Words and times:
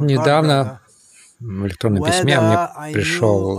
Недавно 0.00 0.80
в 1.40 1.66
электронном 1.66 2.04
письме 2.04 2.40
мне 2.40 2.92
пришел 2.92 3.56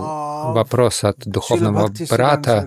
вопрос 0.53 1.03
от 1.03 1.17
духовного 1.25 1.91
брата, 2.09 2.65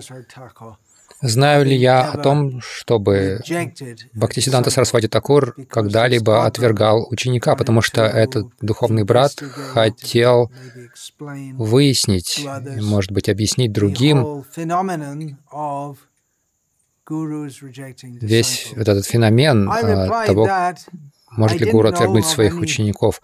знаю 1.21 1.65
ли 1.65 1.75
я 1.75 2.11
о 2.11 2.17
том, 2.17 2.61
чтобы 2.61 3.39
Бхактисиданта 4.13 4.69
Сарасвати 4.69 5.07
Такур 5.07 5.55
когда-либо 5.69 6.45
отвергал 6.45 7.07
ученика, 7.09 7.55
потому 7.55 7.81
что 7.81 8.03
этот 8.03 8.47
духовный 8.61 9.03
брат 9.03 9.31
хотел 9.73 10.51
выяснить, 11.53 12.45
может 12.81 13.11
быть, 13.11 13.29
объяснить 13.29 13.71
другим 13.71 14.43
весь 17.09 18.71
вот 18.75 18.87
этот 18.87 19.05
феномен 19.05 19.69
а, 19.69 20.25
того, 20.25 20.49
может 21.31 21.59
ли 21.59 21.71
гуру 21.71 21.89
отвергнуть 21.89 22.25
своих 22.25 22.59
учеников. 22.59 23.21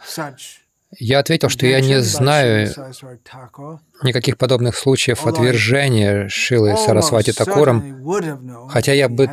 Я 0.98 1.20
ответил, 1.20 1.50
что 1.50 1.66
я 1.66 1.82
не 1.82 2.02
знаю 2.02 2.70
никаких 4.04 4.38
подобных 4.38 4.78
случаев 4.78 5.26
отвержения 5.26 6.30
Шилы 6.30 6.78
Сарасвати 6.78 7.34
Такуром, 7.34 8.70
хотя 8.70 8.94
я 8.94 9.10
бы 9.10 9.30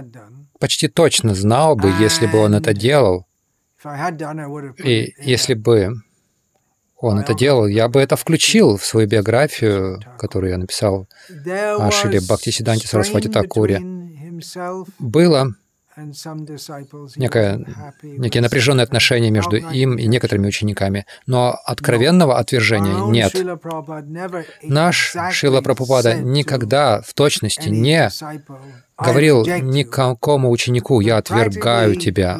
почти 0.58 0.88
точно 0.88 1.34
знал 1.34 1.76
бы, 1.76 1.92
если 2.00 2.26
бы 2.26 2.38
он 2.38 2.54
это 2.54 2.74
делал. 2.74 3.26
И 4.84 5.14
если 5.18 5.54
бы 5.54 5.94
он 6.96 7.18
это 7.18 7.34
делал, 7.34 7.66
я 7.66 7.88
бы 7.88 8.00
это 8.00 8.14
включил 8.14 8.76
в 8.76 8.84
свою 8.84 9.08
биографию, 9.08 10.00
которую 10.18 10.52
я 10.52 10.58
написал 10.58 11.08
о 11.46 11.90
Шиле 11.90 12.20
Бхактисиданте 12.20 12.86
Сарасвати 12.86 13.28
Такуре. 13.28 14.01
Было 14.98 15.54
некое, 17.16 17.64
некие 18.02 18.42
напряженные 18.42 18.84
отношения 18.84 19.30
между 19.30 19.56
им 19.56 19.96
и 19.96 20.06
некоторыми 20.06 20.46
учениками. 20.46 21.06
Но 21.26 21.56
откровенного 21.64 22.38
отвержения 22.38 23.06
нет. 23.10 23.34
Наш 24.62 25.14
Шила 25.30 25.60
Прабхупада 25.60 26.14
никогда 26.14 27.02
в 27.02 27.12
точности 27.14 27.68
не 27.68 28.10
говорил 28.98 29.44
никакому 29.44 30.50
ученику 30.50 31.00
«я 31.00 31.18
отвергаю 31.18 31.96
тебя». 31.96 32.38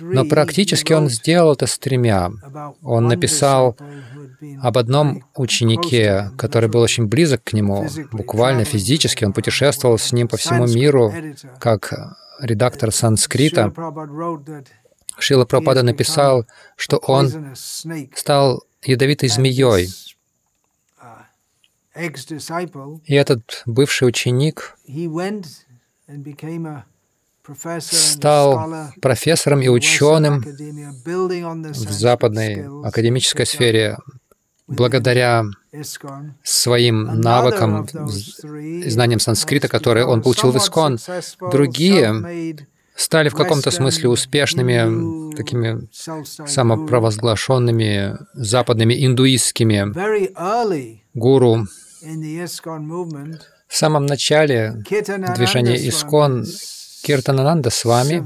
Но 0.00 0.24
практически 0.24 0.92
он 0.92 1.08
сделал 1.08 1.52
это 1.52 1.66
с 1.66 1.78
тремя. 1.78 2.30
Он 2.82 3.06
написал 3.06 3.76
об 4.62 4.78
одном 4.78 5.24
ученике, 5.34 6.30
который 6.36 6.68
был 6.68 6.80
очень 6.80 7.06
близок 7.06 7.44
к 7.44 7.52
нему, 7.52 7.86
буквально 8.12 8.64
физически. 8.64 9.24
Он 9.24 9.32
путешествовал 9.32 9.98
с 9.98 10.12
ним 10.12 10.28
по 10.28 10.36
всему 10.36 10.66
миру, 10.66 11.12
как 11.58 11.92
редактор 12.40 12.92
санскрита, 12.92 13.72
Шила 15.18 15.44
Прабхупада 15.44 15.82
написал, 15.82 16.46
что 16.76 16.96
он 16.98 17.54
стал 17.54 18.64
ядовитой 18.82 19.28
змеей. 19.28 19.88
И 23.04 23.14
этот 23.14 23.62
бывший 23.66 24.08
ученик 24.08 24.76
стал 27.80 28.90
профессором 29.00 29.60
и 29.62 29.68
ученым 29.68 30.40
в 30.42 31.74
западной 31.74 32.66
академической 32.84 33.46
сфере 33.46 33.98
благодаря 34.66 35.44
своим 36.42 37.20
навыкам, 37.20 37.86
знаниям 37.88 39.20
санскрита, 39.20 39.68
которые 39.68 40.06
он 40.06 40.22
получил 40.22 40.52
в 40.52 40.56
Искон. 40.56 40.98
Другие 41.50 42.56
стали 42.96 43.28
в 43.28 43.34
каком-то 43.34 43.70
смысле 43.70 44.08
успешными, 44.08 45.34
такими 45.34 45.86
самопровозглашенными 45.92 48.16
западными 48.34 49.04
индуистскими 49.04 49.92
гуру. 51.14 51.66
В 53.66 53.76
самом 53.76 54.06
начале 54.06 54.84
движения 55.36 55.76
Искон 55.88 56.46
Киртанананда 57.02 57.70
с 57.70 57.84
вами 57.84 58.24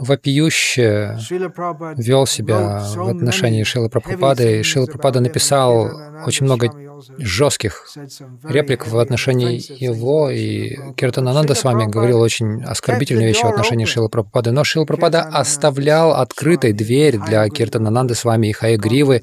вопиюще 0.00 1.16
вел 1.96 2.26
себя 2.26 2.82
в 2.96 3.08
отношении 3.08 3.62
Шила 3.62 3.88
Прабхупады, 3.88 4.58
и 4.58 4.62
Шила 4.64 4.86
Прабхупада 4.86 5.20
написал 5.20 5.88
очень 6.26 6.46
много 6.46 6.72
жестких 7.18 7.86
реплик 8.42 8.88
в 8.88 8.98
отношении 8.98 9.62
его, 9.80 10.30
и 10.30 10.76
Киртанананда 10.96 11.54
с 11.54 11.62
вами 11.62 11.84
говорил 11.84 12.20
очень 12.20 12.64
оскорбительные 12.64 13.28
вещи 13.28 13.44
в 13.44 13.48
отношении 13.48 13.84
Шила 13.84 14.08
Прабхупады, 14.08 14.50
но 14.50 14.64
Шила 14.64 14.84
Прабхупада 14.84 15.22
оставлял 15.22 16.14
открытой 16.14 16.72
дверь 16.72 17.18
для 17.18 17.48
Киртанананды 17.48 18.16
с 18.16 18.24
вами 18.24 18.48
и 18.48 18.52
Хаягривы, 18.52 19.22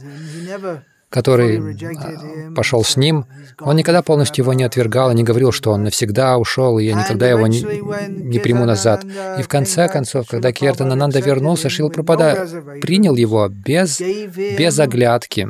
который 1.13 1.59
а, 1.59 2.53
пошел 2.55 2.83
с 2.83 2.97
ним, 2.97 3.27
он 3.61 3.75
никогда 3.75 4.01
полностью 4.01 4.43
его 4.43 4.53
не 4.53 4.63
отвергал 4.63 5.11
и 5.11 5.15
не 5.15 5.23
говорил, 5.23 5.51
что 5.51 5.71
он 5.71 5.83
навсегда 5.83 6.39
ушел, 6.39 6.79
и 6.79 6.85
я 6.85 6.95
никогда 6.95 7.29
его 7.29 7.45
не, 7.45 7.61
не 8.09 8.39
приму 8.39 8.65
назад. 8.65 9.05
И 9.37 9.43
в 9.43 9.47
конце 9.47 9.87
концов, 9.87 10.27
когда 10.27 10.51
Киртанананда 10.51 11.19
вернулся, 11.19 11.69
Шил 11.69 11.91
Прабхада 11.91 12.47
принял 12.81 13.15
его 13.15 13.47
без, 13.47 14.01
без 14.01 14.79
оглядки, 14.79 15.49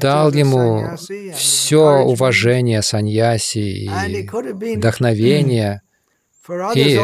дал 0.00 0.32
ему 0.32 0.84
все 1.34 1.98
уважение 1.98 2.82
саньяси 2.82 3.88
и 3.88 4.76
вдохновение, 4.76 5.82
и 6.74 6.98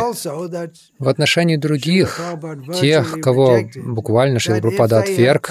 в 0.98 1.08
отношении 1.08 1.56
других, 1.56 2.20
тех, 2.80 3.20
кого 3.20 3.60
буквально 3.76 4.38
Шилапрапада 4.38 5.00
отверг, 5.00 5.50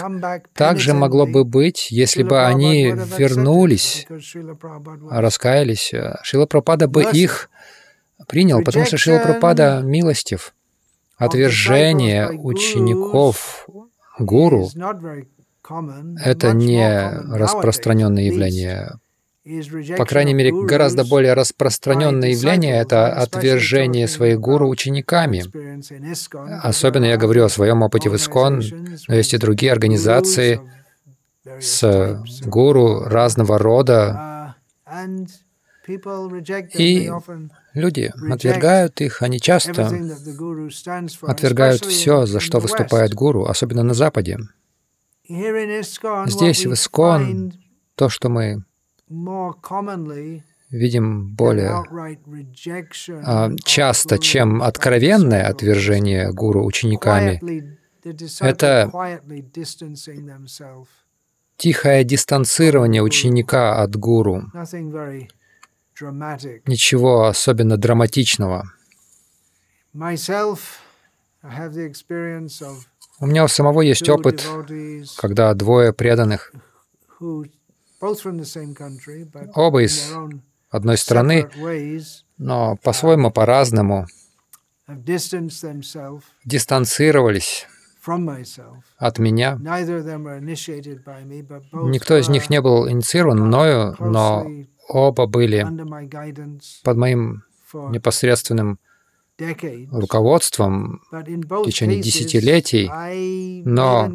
также 0.53 0.93
могло 0.93 1.25
бы 1.25 1.43
быть, 1.43 1.91
если 1.91 2.23
бы 2.23 2.43
они 2.45 2.93
вернулись, 3.17 4.07
раскаялись, 5.09 5.93
Шилапрапада 6.23 6.87
бы 6.87 7.03
их 7.03 7.49
принял, 8.27 8.63
потому 8.63 8.85
что 8.85 8.97
Шилапрапада 8.97 9.81
милостив. 9.83 10.53
Отвержение 11.17 12.29
учеников 12.31 13.67
гуру— 14.19 14.69
это 16.23 16.51
не 16.53 17.09
распространенное 17.09 18.23
явление. 18.23 18.93
По 19.97 20.05
крайней 20.05 20.33
мере, 20.33 20.53
гораздо 20.53 21.03
более 21.03 21.33
распространенное 21.33 22.29
явление— 22.29 22.77
это 22.81 23.07
отвержение 23.07 24.07
своих 24.07 24.39
гуру 24.39 24.69
учениками. 24.69 25.43
Особенно 26.65 27.05
я 27.05 27.17
говорю 27.17 27.43
о 27.43 27.49
своем 27.49 27.81
опыте 27.81 28.09
в 28.09 28.15
Искон, 28.15 28.63
но 29.09 29.15
есть 29.15 29.33
и 29.33 29.37
другие 29.37 29.73
организации 29.73 30.61
с 31.59 32.23
гуру 32.45 33.01
разного 33.03 33.57
рода. 33.57 34.55
И 36.73 37.11
люди 37.73 38.13
отвергают 38.31 39.01
их, 39.01 39.21
они 39.21 39.41
часто 39.41 39.91
отвергают 41.21 41.83
все, 41.83 42.25
за 42.25 42.39
что 42.39 42.59
выступает 42.59 43.13
гуру, 43.13 43.43
особенно 43.43 43.83
на 43.83 43.93
Западе. 43.93 44.37
Здесь, 45.27 46.65
в 46.65 46.73
Искон, 46.73 47.51
то, 47.95 48.07
что 48.07 48.29
мы 48.29 48.63
видим 50.73 51.27
более 51.35 51.83
а, 53.23 53.51
часто, 53.63 54.17
чем 54.17 54.61
откровенное 54.63 55.47
отвержение 55.47 56.33
гуру 56.33 56.65
учениками, 56.65 57.39
это 58.41 58.91
тихое 61.57 62.03
дистанцирование 62.03 63.03
ученика 63.03 63.81
от 63.81 63.95
гуру. 63.95 64.51
Ничего 66.65 67.25
особенно 67.27 67.77
драматичного. 67.77 68.63
У 73.19 73.25
меня 73.27 73.43
у 73.43 73.47
самого 73.47 73.81
есть 73.81 74.09
опыт, 74.09 74.43
когда 75.17 75.53
двое 75.53 75.93
преданных 75.93 76.51
Оба 79.55 79.83
из 79.83 80.11
одной 80.69 80.97
страны, 80.97 81.49
но 82.37 82.75
по-своему 82.83 83.31
по-разному 83.31 84.07
дистанцировались 86.45 87.67
от 88.97 89.19
меня. 89.19 89.57
Никто 91.71 92.17
из 92.17 92.27
них 92.27 92.49
не 92.49 92.59
был 92.61 92.89
инициирован 92.89 93.39
мною, 93.39 93.95
но 93.99 94.45
оба 94.89 95.25
были 95.25 95.65
под 96.83 96.97
моим 96.97 97.43
непосредственным 97.73 98.79
руководством 99.91 101.01
в 101.09 101.63
течение 101.63 102.01
десятилетий, 102.01 102.89
но 103.65 104.11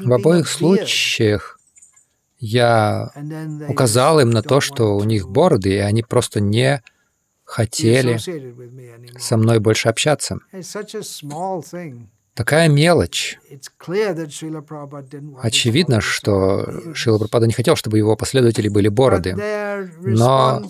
в 0.00 0.12
обоих 0.12 0.48
случаях 0.48 1.60
я 2.42 3.12
указал 3.68 4.18
им 4.18 4.30
на 4.30 4.42
то, 4.42 4.60
что 4.60 4.96
у 4.96 5.04
них 5.04 5.28
бороды, 5.28 5.74
и 5.74 5.78
они 5.78 6.02
просто 6.02 6.40
не 6.40 6.82
хотели 7.44 8.18
со 9.16 9.36
мной 9.36 9.60
больше 9.60 9.88
общаться. 9.88 10.40
Такая 12.34 12.68
мелочь. 12.68 13.38
Очевидно, 15.40 16.00
что 16.00 16.94
Шила 16.94 17.18
Прабхупада 17.18 17.46
не 17.46 17.52
хотел, 17.52 17.76
чтобы 17.76 17.98
его 17.98 18.16
последователи 18.16 18.68
были 18.68 18.88
бороды. 18.88 19.36
Но 20.00 20.64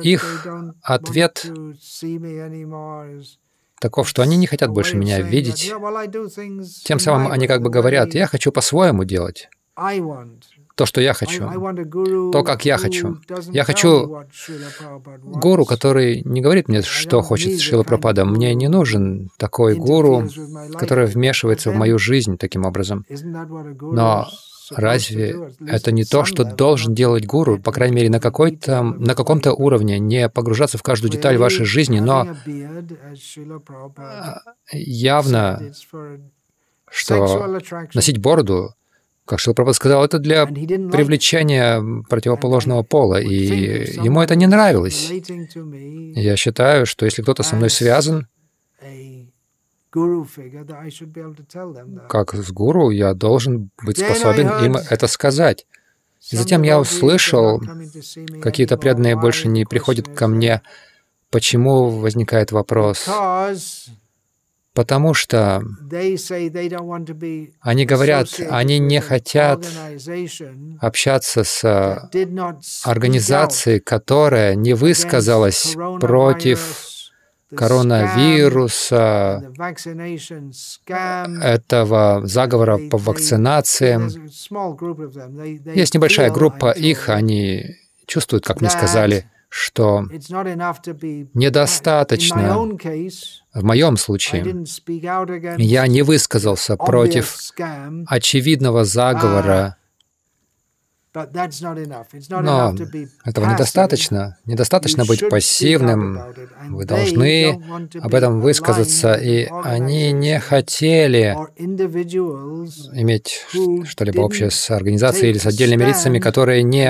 их 0.00 0.46
ответ 0.80 1.44
таков, 3.78 4.08
что 4.08 4.22
они 4.22 4.38
не 4.38 4.46
хотят 4.46 4.70
больше 4.70 4.96
меня 4.96 5.20
видеть. 5.20 5.70
Тем 6.84 6.98
самым 6.98 7.30
они 7.30 7.46
как 7.46 7.60
бы 7.60 7.68
говорят, 7.68 8.14
я 8.14 8.26
хочу 8.26 8.50
по-своему 8.52 9.04
делать 9.04 9.50
то, 10.74 10.86
что 10.86 11.00
я 11.00 11.14
хочу, 11.14 12.30
то, 12.32 12.42
как 12.42 12.64
я 12.64 12.78
хочу. 12.78 13.18
Я 13.52 13.64
хочу 13.64 14.24
гуру, 15.22 15.64
который 15.64 16.22
не 16.24 16.40
говорит 16.40 16.68
мне, 16.68 16.82
что 16.82 17.22
хочет 17.22 17.60
Шила 17.60 17.84
Прабхупада. 17.84 18.24
Мне 18.24 18.54
не 18.54 18.68
нужен 18.68 19.30
такой 19.38 19.76
гуру, 19.76 20.28
который 20.74 21.06
вмешивается 21.06 21.70
в 21.70 21.74
мою 21.74 21.98
жизнь 21.98 22.36
таким 22.38 22.64
образом. 22.64 23.04
Но 23.10 24.28
разве 24.70 25.50
это 25.66 25.92
не 25.92 26.04
то, 26.04 26.24
что 26.24 26.44
должен 26.44 26.94
делать 26.94 27.26
гуру, 27.26 27.60
по 27.60 27.70
крайней 27.70 27.96
мере, 27.96 28.10
на, 28.10 28.18
какой-то, 28.18 28.82
на 28.82 29.14
каком-то 29.14 29.52
уровне, 29.52 29.98
не 29.98 30.28
погружаться 30.28 30.78
в 30.78 30.82
каждую 30.82 31.10
деталь 31.10 31.36
вашей 31.36 31.66
жизни, 31.66 32.00
но 32.00 32.26
явно, 34.72 35.72
что 36.90 37.60
носить 37.94 38.18
бороду 38.18 38.74
как 39.26 39.38
Шилпрапад 39.38 39.74
сказал, 39.74 40.04
это 40.04 40.18
для 40.18 40.46
привлечения 40.46 41.82
противоположного 42.08 42.82
пола, 42.82 43.20
и 43.20 43.96
ему 44.02 44.20
это 44.20 44.36
не 44.36 44.46
нравилось. 44.46 45.10
Я 45.10 46.36
считаю, 46.36 46.86
что 46.86 47.06
если 47.06 47.22
кто-то 47.22 47.42
со 47.42 47.56
мной 47.56 47.70
связан, 47.70 48.26
как 52.08 52.34
с 52.34 52.50
гуру, 52.50 52.90
я 52.90 53.14
должен 53.14 53.70
быть 53.82 53.98
способен 53.98 54.48
им 54.64 54.76
это 54.76 55.06
сказать. 55.06 55.66
И 56.30 56.36
затем 56.36 56.62
я 56.62 56.80
услышал, 56.80 57.62
какие-то 58.42 58.76
преданные 58.76 59.16
больше 59.16 59.48
не 59.48 59.64
приходят 59.64 60.08
ко 60.08 60.26
мне. 60.26 60.62
Почему 61.30 61.90
возникает 61.90 62.50
вопрос? 62.52 63.08
Потому 64.74 65.14
что 65.14 65.62
они 67.60 67.86
говорят, 67.86 68.28
они 68.50 68.78
не 68.80 69.00
хотят 69.00 69.64
общаться 70.80 71.44
с 71.44 72.10
организацией, 72.84 73.78
которая 73.78 74.56
не 74.56 74.74
высказалась 74.74 75.76
против 76.00 76.90
коронавируса, 77.54 79.52
этого 81.40 82.26
заговора 82.26 82.78
по 82.90 82.98
вакцинациям. 82.98 84.08
Есть 85.72 85.94
небольшая 85.94 86.32
группа 86.32 86.72
их, 86.72 87.08
они 87.08 87.76
чувствуют, 88.06 88.44
как 88.44 88.60
мне 88.60 88.70
сказали, 88.70 89.30
что 89.56 90.04
недостаточно, 91.32 92.58
в 93.54 93.62
моем 93.62 93.96
случае, 93.96 94.66
я 95.58 95.86
не 95.86 96.02
высказался 96.02 96.76
против 96.76 97.36
очевидного 98.08 98.84
заговора 98.84 99.76
но 102.28 102.74
этого 103.24 103.46
недостаточно. 103.46 104.36
Недостаточно 104.46 105.04
быть 105.04 105.28
пассивным. 105.28 106.20
Вы 106.70 106.84
должны 106.84 107.62
об 108.00 108.14
этом 108.14 108.40
высказаться. 108.40 109.14
И 109.14 109.46
они 109.62 110.10
не 110.12 110.40
хотели 110.40 111.36
иметь 112.94 113.46
что-либо 113.86 114.22
общее 114.22 114.50
с 114.50 114.70
организацией 114.70 115.30
или 115.30 115.38
с 115.38 115.46
отдельными 115.46 115.84
лицами, 115.84 116.18
которые 116.18 116.64
не 116.64 116.88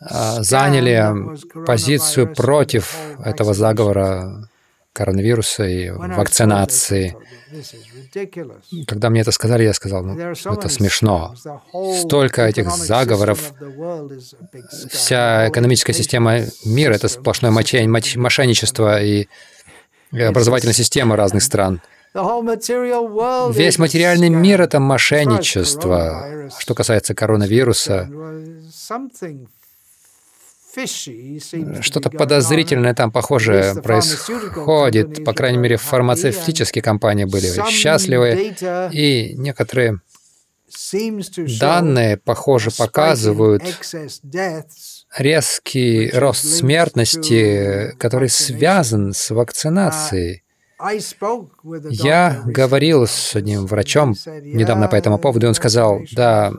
а, 0.00 0.42
заняли 0.42 1.12
позицию 1.66 2.32
против 2.34 2.96
этого 3.24 3.52
заговора 3.52 4.47
коронавируса 4.98 5.64
и 5.64 5.90
вакцинации. 5.90 7.16
Когда 8.86 9.10
мне 9.10 9.20
это 9.20 9.30
сказали, 9.30 9.62
я 9.62 9.72
сказал, 9.72 10.02
ну, 10.04 10.18
это 10.18 10.68
смешно. 10.68 11.34
Столько 12.00 12.42
этих 12.42 12.70
заговоров. 12.70 13.52
Вся 14.90 15.48
экономическая 15.48 15.92
система 15.94 16.40
мира— 16.64 16.94
это 16.94 17.08
сплошное 17.08 17.52
мошенничество 17.52 19.00
и 19.00 19.28
образовательная 20.12 20.74
система 20.74 21.16
разных 21.16 21.42
стран. 21.42 21.80
Весь 22.14 23.78
материальный 23.78 24.30
мир— 24.30 24.62
это 24.62 24.80
мошенничество. 24.80 26.50
Что 26.58 26.74
касается 26.74 27.14
коронавируса, 27.14 28.08
что-то 30.86 32.10
подозрительное 32.10 32.94
там, 32.94 33.10
похоже, 33.10 33.74
происходит. 33.82 35.24
По 35.24 35.32
крайней 35.32 35.58
мере, 35.58 35.76
фармацевтические 35.76 36.82
компании 36.82 37.24
были 37.24 37.48
счастливы, 37.68 38.54
и 38.92 39.34
некоторые 39.36 40.00
данные, 41.60 42.16
похоже, 42.18 42.70
показывают 42.70 43.62
резкий 45.16 46.10
рост 46.12 46.44
смертности, 46.44 47.94
который 47.98 48.28
связан 48.28 49.12
с 49.14 49.30
вакцинацией. 49.30 50.42
Я 51.90 52.42
говорил 52.44 53.06
с 53.06 53.34
одним 53.34 53.66
врачом 53.66 54.14
недавно 54.42 54.88
по 54.88 54.94
этому 54.94 55.18
поводу, 55.18 55.46
и 55.46 55.48
он 55.48 55.54
сказал, 55.54 56.00
да, 56.12 56.52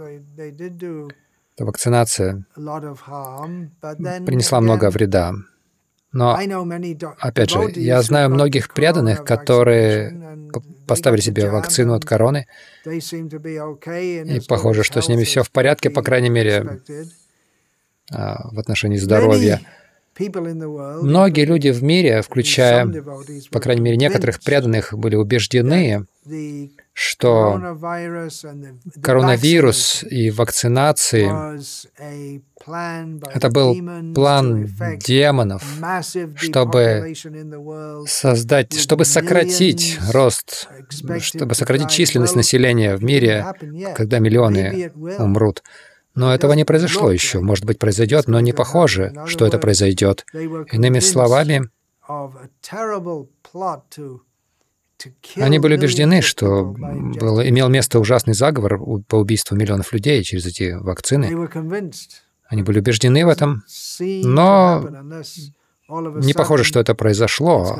эта 1.60 1.66
вакцинация 1.66 2.46
принесла 4.26 4.62
много 4.62 4.90
вреда. 4.90 5.34
Но, 6.12 6.40
опять 7.20 7.52
же, 7.52 7.72
я 7.76 8.02
знаю 8.02 8.30
многих 8.30 8.74
преданных, 8.74 9.24
которые 9.26 10.50
поставили 10.88 11.22
себе 11.22 11.50
вакцину 11.50 11.94
от 11.94 12.06
короны, 12.06 12.48
и 12.86 14.40
похоже, 14.48 14.84
что 14.84 15.02
с 15.02 15.10
ними 15.10 15.24
все 15.24 15.44
в 15.44 15.52
порядке, 15.52 15.90
по 15.92 16.02
крайней 16.02 16.30
мере, 16.30 16.82
а, 18.12 18.50
в 18.50 18.58
отношении 18.58 18.98
здоровья. 18.98 19.62
Многие 20.18 21.46
люди 21.46 21.70
в 21.70 21.84
мире, 21.84 22.24
включая, 22.24 22.88
по 23.52 23.60
крайней 23.60 23.82
мере, 23.82 23.98
некоторых 23.98 24.40
преданных, 24.42 24.94
были 24.94 25.16
убеждены, 25.16 26.06
что 27.02 27.78
коронавирус 29.02 30.04
и 30.04 30.32
вакцинации— 30.32 31.32
это 33.34 33.50
был 33.50 34.14
план 34.14 34.66
демонов, 35.00 35.64
чтобы 36.36 37.14
создать, 38.06 38.78
чтобы 38.78 39.06
сократить 39.06 39.98
рост, 40.12 40.68
чтобы 41.22 41.56
сократить 41.56 41.90
численность 41.90 42.36
населения 42.36 42.98
в 42.98 43.04
мире, 43.04 43.46
когда 43.96 44.20
миллионы 44.20 44.92
умрут. 45.20 45.64
Но 46.16 46.36
этого 46.36 46.52
не 46.52 46.66
произошло 46.66 47.14
еще. 47.14 47.40
Может 47.40 47.64
быть, 47.64 47.80
произойдет, 47.80 48.28
но 48.28 48.42
не 48.42 48.52
похоже, 48.52 49.14
что 49.26 49.46
это 49.46 49.58
произойдет. 49.58 50.26
Иными 50.34 51.00
словами, 51.00 51.70
они 55.36 55.60
были 55.60 55.76
убеждены, 55.76 56.22
что 56.22 56.66
был, 56.66 57.42
имел 57.42 57.70
место 57.70 58.00
ужасный 58.00 58.34
заговор 58.34 58.80
по 59.04 59.16
убийству 59.16 59.56
миллионов 59.56 59.94
людей 59.94 60.24
через 60.24 60.46
эти 60.46 60.72
вакцины. 60.72 61.30
Они 62.48 62.64
были 62.64 62.80
убеждены 62.80 63.26
в 63.26 63.30
этом, 63.30 63.64
но 64.00 64.84
не 65.90 66.34
похоже, 66.34 66.64
что 66.64 66.80
это 66.80 66.96
произошло, 66.96 67.80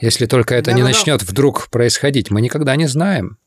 если 0.00 0.26
только 0.26 0.54
это 0.54 0.72
не 0.72 0.82
начнет 0.82 1.22
вдруг 1.22 1.68
происходить. 1.68 2.30
Мы 2.30 2.40
никогда 2.40 2.76
не 2.76 2.86
знаем. 2.86 3.38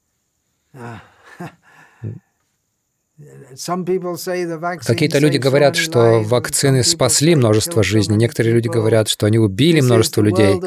Какие-то 4.86 5.20
люди 5.20 5.38
говорят, 5.38 5.78
что 5.78 6.22
вакцины 6.22 6.84
спасли 6.84 7.36
множество 7.36 7.82
жизней. 7.82 8.18
Некоторые 8.18 8.54
люди 8.54 8.68
говорят, 8.68 9.08
что 9.08 9.26
они 9.26 9.40
убили 9.40 9.80
множество 9.80 10.22
людей. 10.22 10.60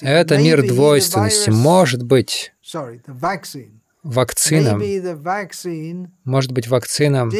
Это 0.00 0.38
мир 0.38 0.66
двойственности. 0.66 1.50
Может 1.50 2.02
быть, 2.02 2.54
вакцина, 4.02 4.80
может 6.24 6.52
быть, 6.52 6.68
вакцина 6.68 7.30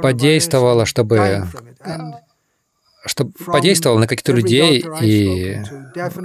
подействовала, 0.00 0.86
чтобы 0.86 1.46
что 3.04 3.30
подействовало 3.46 3.98
на 3.98 4.06
каких-то 4.06 4.32
людей 4.32 4.84
и 5.00 5.60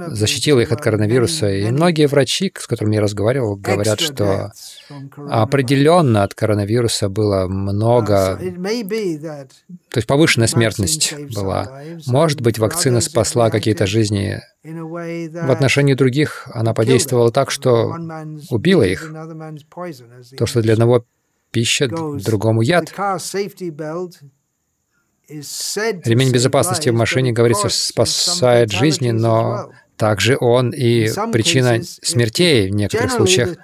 защитило 0.08 0.60
их 0.60 0.70
от 0.72 0.80
коронавируса. 0.80 1.50
И 1.50 1.70
многие 1.70 2.06
врачи, 2.06 2.52
с 2.56 2.66
которыми 2.66 2.96
я 2.96 3.00
разговаривал, 3.00 3.56
говорят, 3.56 4.00
что 4.00 4.52
определенно 5.28 6.22
от 6.22 6.34
коронавируса 6.34 7.08
было 7.08 7.46
много, 7.48 8.38
то 8.38 9.96
есть 9.96 10.06
повышенная 10.06 10.46
смертность 10.46 11.14
была. 11.34 11.82
Может 12.06 12.40
быть, 12.40 12.58
вакцина 12.58 13.00
спасла 13.00 13.50
какие-то 13.50 13.86
жизни. 13.86 14.40
В 14.62 15.50
отношении 15.50 15.94
других 15.94 16.48
она 16.52 16.74
подействовала 16.74 17.32
так, 17.32 17.50
что 17.50 17.94
убила 18.50 18.82
их. 18.82 19.12
То, 20.36 20.46
что 20.46 20.62
для 20.62 20.74
одного 20.74 21.04
пища, 21.50 21.88
другому 21.88 22.62
яд. 22.62 22.92
Ремень 25.28 26.32
безопасности 26.32 26.88
в 26.88 26.94
машине, 26.94 27.32
говорится, 27.32 27.68
спасает 27.68 28.72
жизни, 28.72 29.10
но 29.10 29.70
также 29.96 30.38
он 30.40 30.70
и 30.70 31.08
причина 31.32 31.82
смертей 31.82 32.70
в 32.70 32.74
некоторых 32.74 33.12
случаях. 33.12 33.56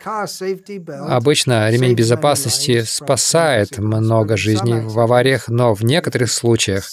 Обычно 1.09 1.71
ремень 1.71 1.95
безопасности 1.95 2.83
спасает 2.83 3.79
много 3.79 4.37
жизней 4.37 4.81
в 4.81 4.99
авариях, 4.99 5.49
но 5.49 5.75
в 5.75 5.83
некоторых 5.85 6.31
случаях, 6.31 6.91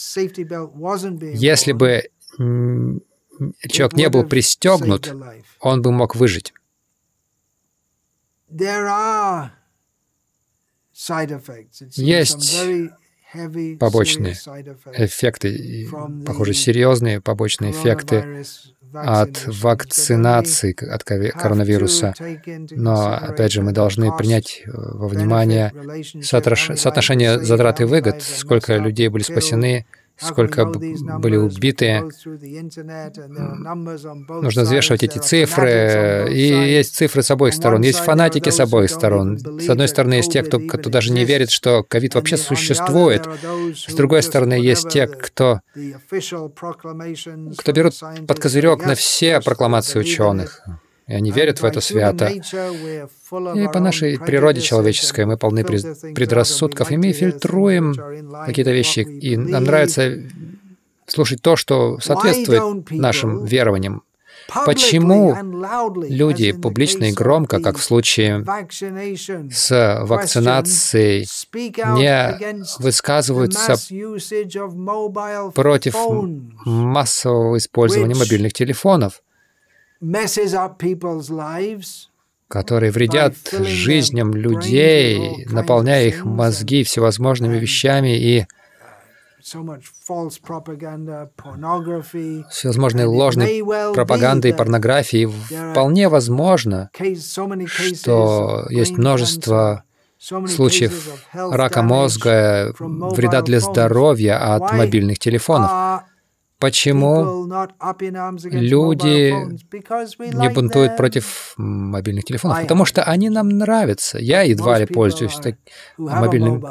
если 1.34 1.74
бы 1.74 2.04
человек 2.38 3.94
не 3.94 4.10
был 4.10 4.24
пристегнут, 4.26 5.14
он 5.60 5.82
бы 5.82 5.92
мог 5.92 6.16
выжить. 6.16 6.54
Есть 11.96 12.62
побочные 13.80 14.34
эффекты, 14.94 15.88
похоже, 16.26 16.54
серьезные 16.54 17.22
побочные 17.22 17.72
эффекты 17.72 18.44
от 18.94 19.48
вакцинации 19.48 20.76
от 20.92 21.04
коронавируса. 21.04 22.14
Но, 22.72 23.14
опять 23.14 23.52
же, 23.54 23.62
мы 23.62 23.72
должны 23.72 24.16
принять 24.16 24.64
э, 24.66 24.70
во 24.74 25.08
внимание 25.08 25.72
соотношение 26.22 27.40
затрат 27.40 27.82
и 27.82 27.86
выгод, 27.86 28.22
сколько 28.22 28.76
людей 28.76 29.08
были 29.08 29.24
спасены, 29.24 29.86
сколько 30.18 30.66
были 30.66 31.38
убиты. 31.38 32.04
Нужно 34.42 34.64
взвешивать 34.64 35.04
эти 35.04 35.18
цифры. 35.18 36.28
И 36.32 36.48
есть 36.48 36.96
цифры 36.96 37.24
с 37.24 37.32
обоих 37.32 37.54
сторон. 37.54 37.82
Есть 37.82 38.00
фанатики 38.00 38.50
с 38.50 38.60
обоих 38.60 38.90
сторон. 38.90 39.38
С 39.60 39.70
одной 39.70 39.88
стороны, 39.88 40.16
есть 40.16 40.32
те, 40.32 40.44
кто, 40.44 40.60
кто 40.60 40.90
даже 40.90 41.12
не 41.12 41.26
верит, 41.26 41.52
что 41.52 41.84
ковид 41.84 42.16
вообще 42.16 42.38
существует. 42.38 43.28
С 43.76 43.94
другой 43.94 44.24
стороны, 44.24 44.54
есть 44.54 44.90
те, 44.90 45.08
кто, 45.08 45.62
кто 47.58 47.72
берут 47.72 47.94
под 48.28 48.40
козырек 48.40 48.86
на 48.86 48.96
все 48.96 49.42
прокламации 49.42 50.00
ученых 50.00 50.64
и 51.12 51.14
они 51.14 51.32
верят 51.32 51.62
в 51.62 51.66
это 51.66 51.82
свято. 51.82 52.28
И 52.28 53.68
по 53.74 53.80
нашей 53.80 54.18
природе 54.18 54.62
человеческой 54.62 55.26
мы 55.26 55.38
полны 55.38 55.66
предрассудков, 55.66 56.92
и 56.92 56.98
мы 56.98 57.12
фильтруем 57.12 57.94
какие-то 58.46 58.72
вещи, 58.72 59.00
и 59.00 59.36
нам 59.36 59.66
нравится 59.66 60.24
слушать 61.08 61.42
то, 61.42 61.58
что 61.58 62.00
соответствует 62.00 62.90
нашим 62.92 63.44
верованиям. 63.44 64.04
Почему 64.66 65.36
люди 66.08 66.52
публично 66.54 67.06
и 67.06 67.12
громко, 67.12 67.60
как 67.60 67.78
в 67.78 67.84
случае 67.84 68.46
с 69.52 70.00
вакцинацией, 70.04 71.28
не 71.54 72.56
высказываются 72.80 73.76
против 75.54 75.96
массового 76.66 77.58
использования 77.58 78.16
мобильных 78.16 78.54
телефонов? 78.54 79.22
Которые 82.52 82.92
вредят 82.92 83.36
жизням 83.52 84.34
людей, 84.34 85.46
наполняя 85.50 86.06
их 86.06 86.26
мозги 86.26 86.84
всевозможными 86.84 87.58
вещами 87.58 88.18
и 88.18 88.46
всевозможной 92.52 93.06
ложной 93.06 93.64
пропагандой 93.94 94.52
и 94.52 94.54
порнографией. 94.54 95.28
Вполне 95.72 96.10
возможно, 96.10 96.92
что 97.66 98.66
есть 98.70 98.98
множество 98.98 99.84
случаев 100.20 101.26
рака 101.34 101.82
мозга, 101.82 102.74
вреда 102.80 103.42
для 103.42 103.60
здоровья 103.62 104.56
от 104.56 104.74
мобильных 104.74 105.20
телефонов. 105.20 106.04
Почему 106.62 107.48
люди 108.52 109.34
не 110.38 110.50
бунтуют 110.50 110.96
против 110.96 111.56
мобильных 111.58 112.24
телефонов? 112.24 112.62
Потому 112.62 112.86
что 112.86 113.04
они 113.04 113.30
нам 113.30 113.50
нравятся. 113.50 114.20
Я 114.20 114.44
едва 114.44 114.78
ли 114.78 114.86
пользуюсь 114.86 115.34
так, 115.42 115.56
мобильным, 115.98 116.64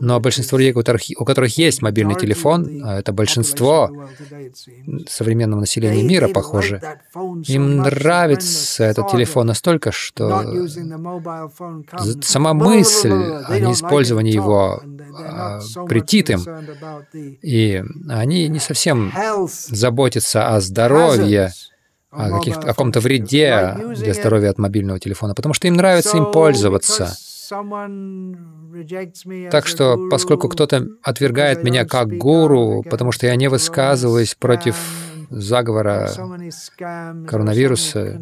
но 0.00 0.20
большинство 0.20 0.58
людей, 0.58 0.74
у 0.74 1.24
которых, 1.24 1.56
есть 1.56 1.80
мобильный 1.80 2.16
телефон, 2.16 2.82
а 2.84 2.98
это 2.98 3.12
большинство 3.12 3.90
современного 5.08 5.60
населения 5.60 6.02
мира, 6.02 6.28
похоже, 6.28 6.82
им 7.46 7.78
нравится 7.78 8.84
этот 8.84 9.08
телефон 9.10 9.46
настолько, 9.46 9.90
что 9.90 10.44
сама 12.20 12.52
мысль 12.52 13.10
о 13.10 13.58
неиспользовании 13.58 14.34
его 14.34 14.82
а, 15.18 15.60
претит 15.88 16.28
им, 16.28 16.40
и 17.42 17.82
они 18.08 18.48
не 18.48 18.58
совсем 18.58 19.10
заботиться 19.48 20.48
о 20.48 20.60
здоровье, 20.60 21.52
о, 22.10 22.38
каких 22.38 22.58
о 22.58 22.62
каком-то 22.62 23.00
вреде 23.00 23.76
для 23.96 24.14
здоровья 24.14 24.50
от 24.50 24.58
мобильного 24.58 24.98
телефона, 24.98 25.34
потому 25.34 25.54
что 25.54 25.68
им 25.68 25.74
нравится 25.74 26.16
им 26.16 26.30
пользоваться. 26.32 27.16
Так 29.50 29.66
что, 29.66 30.08
поскольку 30.08 30.48
кто-то 30.48 30.86
отвергает 31.02 31.64
меня 31.64 31.84
как 31.84 32.08
гуру, 32.16 32.84
потому 32.88 33.10
что 33.12 33.26
я 33.26 33.34
не 33.36 33.48
высказываюсь 33.48 34.34
против 34.34 34.76
заговора 35.30 36.10
коронавируса, 37.26 38.20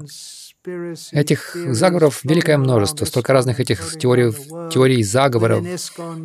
Этих 1.13 1.55
заговоров 1.55 2.21
великое 2.25 2.59
множество, 2.59 3.05
столько 3.07 3.33
разных 3.33 3.61
этих 3.61 3.97
теорий, 3.99 4.33
теорий 4.71 5.03
заговоров 5.03 5.65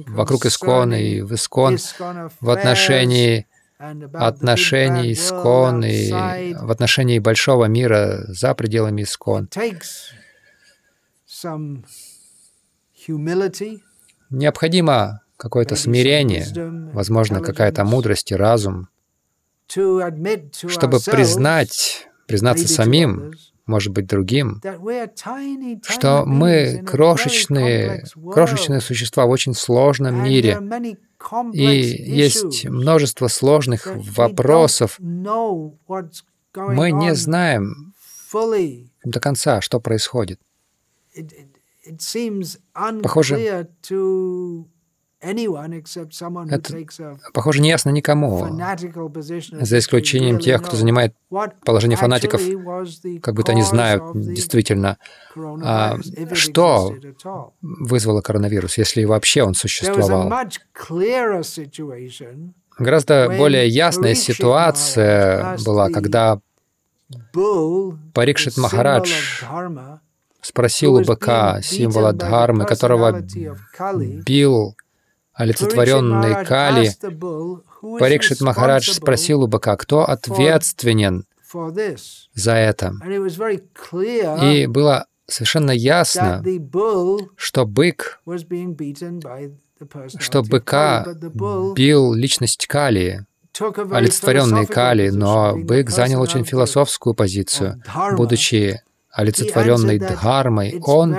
вокруг 0.08 0.46
Искона 0.46 0.96
и 0.96 1.22
в 1.22 1.34
Искон 1.34 1.78
в 2.42 2.50
отношении 2.50 3.48
отношений 4.13 5.13
Искон 5.13 5.84
и 5.84 6.12
в 6.12 6.72
отношении 6.72 7.20
большого 7.20 7.66
мира 7.66 8.24
за 8.28 8.54
пределами 8.56 9.04
Искон. 9.04 9.50
Необходимо 14.30 15.22
какое-то 15.38 15.75
смирение, 15.75 16.46
возможно, 16.94 17.42
какая-то 17.42 17.84
мудрость 17.84 18.32
и 18.32 18.36
разум, 18.36 18.88
чтобы 19.68 21.00
признать, 21.00 22.08
признаться 22.28 22.68
самим, 22.68 23.34
может 23.66 23.94
быть, 23.94 24.08
другим, 24.08 24.62
что 25.88 26.24
мы 26.25 26.84
крошечные, 26.86 28.06
крошечные 28.32 28.82
существа 28.82 29.25
в 29.25 29.30
очень 29.30 29.54
сложном 29.54 30.24
мире, 30.24 30.60
и 31.53 31.60
есть 31.62 32.65
множество 32.65 33.27
сложных 33.27 33.88
вопросов. 33.88 34.98
Мы 35.00 36.92
не 36.92 37.15
знаем 37.15 37.94
до 39.03 39.20
конца, 39.20 39.62
что 39.62 39.80
происходит. 39.80 40.39
Похоже, 43.01 43.68
это, 46.50 47.18
похоже, 47.34 47.62
не 47.62 47.70
ясно 47.70 47.89
никому, 47.89 48.46
за 49.62 49.77
исключением 49.80 50.39
тех, 50.39 50.62
кто 50.62 50.75
занимает 50.75 51.15
положение 51.65 51.98
фанатиков, 51.98 52.42
как 53.22 53.36
будто 53.36 53.53
они 53.53 53.62
знают 53.62 54.03
действительно, 54.13 54.98
а, 55.36 55.98
что 56.34 56.96
вызвало 57.62 58.22
коронавирус, 58.22 58.77
если 58.77 59.06
вообще 59.06 59.44
он 59.44 59.53
существовал. 59.53 60.32
Гораздо 62.80 63.34
более 63.38 63.68
ясная 63.68 64.15
ситуация 64.15 65.58
была, 65.65 65.89
когда 65.89 66.39
Парикшит 68.13 68.58
Махарадж 68.58 69.12
спросил 70.42 70.96
у 70.96 71.03
быка, 71.03 71.62
символа 71.62 72.13
Дхармы, 72.13 72.65
которого 72.65 73.24
бил 74.25 74.75
олицетворенный 75.34 76.46
Кали, 76.46 76.92
Парикшит 78.00 78.42
Махарадж 78.42 78.92
спросил 78.92 79.44
у 79.44 79.48
быка, 79.48 79.75
кто 79.75 80.08
ответственен 80.08 81.25
за 82.34 82.54
это. 82.54 82.94
И 84.44 84.68
было 84.68 85.06
совершенно 85.28 85.72
ясно, 85.72 86.44
что 87.36 87.66
бык, 87.66 88.22
что 90.20 90.44
быка 90.44 91.06
бил 91.75 92.13
личность 92.13 92.68
Кали, 92.68 93.25
олицетворенный 93.92 94.66
Кали, 94.66 95.10
но 95.10 95.56
бык 95.58 95.90
занял 95.90 96.22
очень 96.22 96.46
философскую 96.46 97.13
позицию. 97.13 97.82
Будучи 98.16 98.82
олицетворенной 99.12 100.00
Дхармой, 100.00 100.80
он 100.84 101.16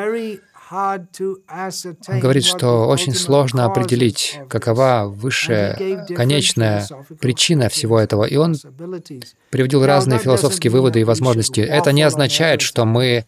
он 2.08 2.20
говорит, 2.20 2.44
что 2.44 2.88
очень 2.88 3.14
сложно 3.14 3.64
определить, 3.64 4.40
какова 4.48 5.04
высшая, 5.06 6.06
конечная 6.06 6.86
причина 7.20 7.68
всего 7.68 8.00
этого. 8.00 8.24
И 8.24 8.36
он 8.36 8.56
приводил 9.50 9.84
разные 9.84 10.18
философские 10.18 10.70
выводы 10.70 11.00
и 11.00 11.04
возможности. 11.04 11.60
Это 11.60 11.92
не 11.92 12.02
означает, 12.02 12.60
что 12.60 12.84
мы 12.84 13.24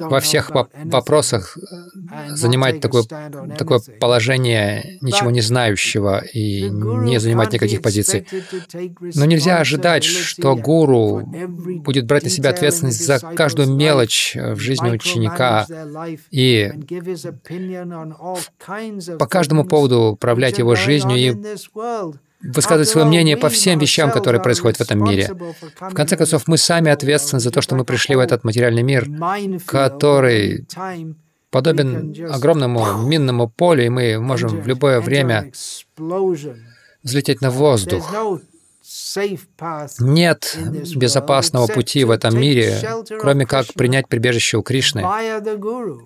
во 0.00 0.20
всех 0.20 0.50
вопросах 0.50 1.56
э, 1.56 2.28
занимать 2.30 2.80
такое, 2.80 3.02
такое 3.02 3.80
положение 4.00 4.98
ничего 5.00 5.30
не 5.30 5.40
знающего 5.40 6.24
и 6.24 6.68
не 6.68 7.18
занимать 7.18 7.52
никаких 7.52 7.82
позиций. 7.82 8.26
Но 9.14 9.24
нельзя 9.24 9.58
ожидать, 9.58 10.04
что 10.04 10.56
гуру 10.56 11.22
будет 11.24 12.06
брать 12.06 12.24
на 12.24 12.30
себя 12.30 12.50
ответственность 12.50 13.04
за 13.04 13.18
каждую 13.18 13.74
мелочь 13.74 14.36
в 14.36 14.58
жизни 14.58 14.90
ученика 14.90 15.66
и 16.30 16.72
по 19.18 19.26
каждому 19.26 19.64
поводу 19.64 20.12
управлять 20.12 20.58
его 20.58 20.74
жизнью 20.74 21.16
и 21.16 21.56
высказывать 22.42 22.88
свое 22.88 23.06
мнение 23.06 23.36
по 23.36 23.48
всем 23.48 23.78
вещам, 23.78 24.10
которые 24.10 24.42
происходят 24.42 24.78
в 24.78 24.80
этом 24.80 25.02
мире. 25.02 25.30
В 25.80 25.94
конце 25.94 26.16
концов, 26.16 26.46
мы 26.46 26.56
сами 26.56 26.90
ответственны 26.90 27.40
за 27.40 27.50
то, 27.50 27.60
что 27.60 27.74
мы 27.74 27.84
пришли 27.84 28.16
в 28.16 28.20
этот 28.20 28.44
материальный 28.44 28.82
мир, 28.82 29.08
который 29.66 30.66
подобен 31.50 32.14
огромному 32.30 33.02
минному 33.02 33.48
полю, 33.48 33.84
и 33.84 33.88
мы 33.88 34.18
можем 34.18 34.60
в 34.60 34.66
любое 34.66 35.00
время 35.00 35.50
взлететь 37.02 37.40
на 37.40 37.50
воздух. 37.50 38.12
Нет 39.98 40.58
безопасного 40.96 41.66
пути 41.66 42.04
в 42.04 42.10
этом 42.10 42.38
мире, 42.38 42.80
кроме 43.20 43.44
как 43.46 43.66
принять 43.74 44.08
прибежище 44.08 44.56
у 44.56 44.62
Кришны 44.62 45.04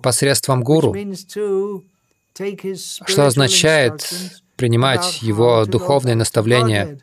посредством 0.01 0.63
гуру, 0.63 0.93
что 2.35 3.25
означает 3.25 4.11
принимать 4.55 5.21
его 5.21 5.65
духовные 5.65 6.15
наставления 6.15 6.99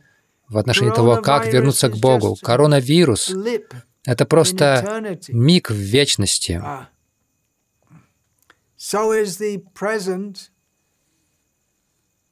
в 0.48 0.58
отношении 0.58 0.92
того, 0.92 1.16
как 1.22 1.46
вернуться 1.46 1.88
к 1.88 1.96
Богу. 1.96 2.36
Коронавирус— 2.42 3.32
это 4.04 4.24
просто 4.24 5.18
миг 5.28 5.70
в 5.70 5.74
вечности. 5.74 6.62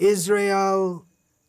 Israel 0.01 1.08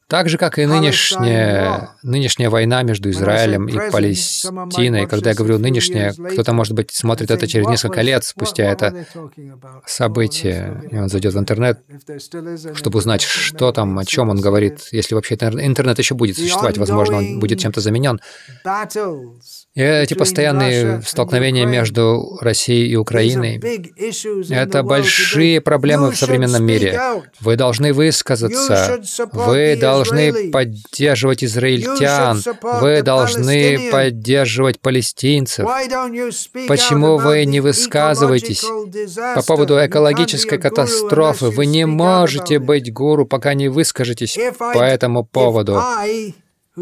так 0.09 0.27
же, 0.27 0.39
как 0.39 0.57
и 0.57 0.65
нынешняя, 0.65 1.91
нынешняя 2.01 2.49
война 2.49 2.81
между 2.81 3.11
Израилем 3.11 3.67
и 3.67 3.91
Палестиной. 3.91 5.05
Когда 5.05 5.29
я 5.29 5.35
говорю 5.35 5.59
«нынешняя», 5.59 6.13
кто-то, 6.13 6.51
может 6.51 6.73
быть, 6.73 6.91
смотрит 6.91 7.29
это 7.29 7.47
через 7.47 7.67
несколько 7.67 8.01
лет 8.01 8.23
спустя 8.23 8.63
это 8.63 9.05
событие, 9.85 10.81
и 10.89 10.97
он 10.97 11.09
зайдет 11.09 11.35
в 11.35 11.39
интернет, 11.39 11.79
чтобы 12.73 12.97
узнать, 12.97 13.21
что 13.21 13.71
там, 13.71 13.99
о 13.99 14.05
чем 14.05 14.29
он 14.29 14.41
говорит. 14.41 14.79
Если 14.91 15.13
вообще 15.13 15.35
интернет 15.35 15.99
еще 15.99 16.15
будет 16.15 16.37
существовать, 16.37 16.79
возможно, 16.79 17.17
он 17.17 17.39
будет 17.39 17.59
чем-то 17.59 17.79
заменен. 17.79 18.19
И 19.75 19.81
эти 19.81 20.15
постоянные 20.15 21.03
столкновения 21.03 21.67
между 21.67 22.39
Россией 22.41 22.89
и 22.89 22.95
Украиной— 22.95 23.57
это 24.49 24.81
большие 24.81 25.61
проблемы 25.61 26.09
в 26.11 26.17
современном 26.17 26.63
мире. 26.63 26.99
Вы 27.41 27.55
должны 27.57 27.93
высказаться, 27.93 28.99
вы 29.33 29.77
должны 29.79 29.98
поддерживать 30.51 31.43
израильтян, 31.43 32.41
вы 32.81 33.01
должны 33.01 33.91
поддерживать 33.91 34.79
палестинцев. 34.79 35.67
Почему 36.67 37.17
вы 37.17 37.45
не 37.45 37.59
высказываетесь 37.59 38.63
по 39.35 39.43
поводу 39.43 39.75
экологической 39.85 40.57
катастрофы? 40.57 41.47
Вы 41.47 41.65
не 41.65 41.85
можете 41.85 42.59
быть 42.59 42.91
гуру, 42.93 43.25
пока 43.25 43.53
не 43.53 43.69
выскажетесь 43.69 44.37
по 44.57 44.79
этому 44.79 45.23
поводу. 45.23 45.81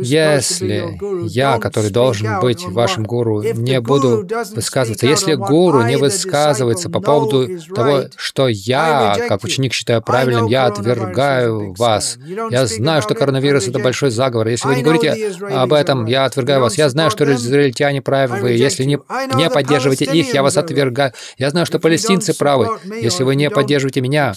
Если 0.01 0.99
я, 1.27 1.59
который 1.59 1.89
должен 1.89 2.39
быть 2.39 2.65
вашим 2.65 3.03
гуру, 3.03 3.41
не 3.41 3.79
буду 3.81 4.27
высказываться, 4.55 5.05
если 5.07 5.33
гуру 5.35 5.83
не 5.83 5.97
высказывается 5.97 6.89
по 6.89 6.99
поводу 6.99 7.47
того, 7.73 8.03
что 8.15 8.47
я, 8.47 9.17
как 9.27 9.43
ученик, 9.43 9.73
считаю 9.73 10.01
правильным, 10.01 10.47
я 10.47 10.65
отвергаю 10.65 11.73
вас. 11.73 12.17
Я 12.51 12.65
знаю, 12.65 13.01
что 13.01 13.15
коронавирус— 13.15 13.67
это 13.67 13.79
большой 13.79 14.11
заговор. 14.11 14.47
Если 14.47 14.67
вы 14.67 14.75
не 14.75 14.83
говорите 14.83 15.31
об 15.49 15.73
этом, 15.73 16.05
я 16.05 16.25
отвергаю 16.25 16.61
вас. 16.61 16.77
Я 16.77 16.89
знаю, 16.89 17.11
что 17.11 17.23
израильтяне 17.33 18.01
правы. 18.01 18.51
Если 18.51 18.83
не, 18.83 18.99
не 19.35 19.49
поддерживаете 19.49 20.05
их, 20.05 20.33
я 20.33 20.43
вас 20.43 20.57
отвергаю. 20.57 21.13
Я 21.37 21.49
знаю, 21.49 21.65
что 21.65 21.79
палестинцы 21.79 22.33
правы. 22.33 22.79
Если 23.01 23.23
вы 23.23 23.35
не 23.35 23.49
поддерживаете 23.49 24.01
меня, 24.01 24.33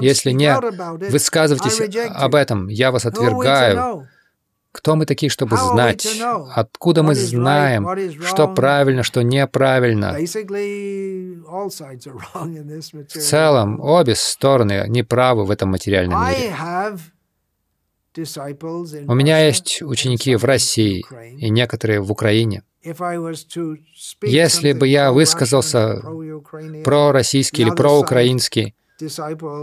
если 0.00 0.32
не 0.32 0.54
высказываетесь 1.10 2.08
об 2.08 2.34
этом, 2.34 2.68
я 2.68 2.90
вас 2.90 3.06
отвергаю. 3.06 4.08
Кто 4.72 4.96
мы 4.96 5.06
такие, 5.06 5.30
чтобы 5.30 5.56
знать? 5.56 6.06
Откуда 6.54 7.02
мы 7.02 7.14
знаем, 7.14 7.88
что 8.22 8.48
правильно, 8.48 9.02
что 9.02 9.22
неправильно? 9.22 10.12
В 12.98 13.18
целом, 13.18 13.80
обе 13.80 14.14
стороны 14.14 14.84
неправы 14.88 15.44
в 15.44 15.50
этом 15.50 15.70
материальном 15.70 16.20
мире. 16.26 16.52
У 19.06 19.14
меня 19.14 19.46
есть 19.46 19.82
ученики 19.82 20.34
в 20.36 20.44
России 20.44 21.04
и 21.38 21.50
некоторые 21.50 22.00
в 22.00 22.10
Украине. 22.10 22.62
Если 24.22 24.72
бы 24.72 24.88
я 24.88 25.12
высказался 25.12 26.02
про 26.84 27.12
российский 27.12 27.62
или 27.62 27.70
про 27.70 27.98
украинский, 27.98 28.74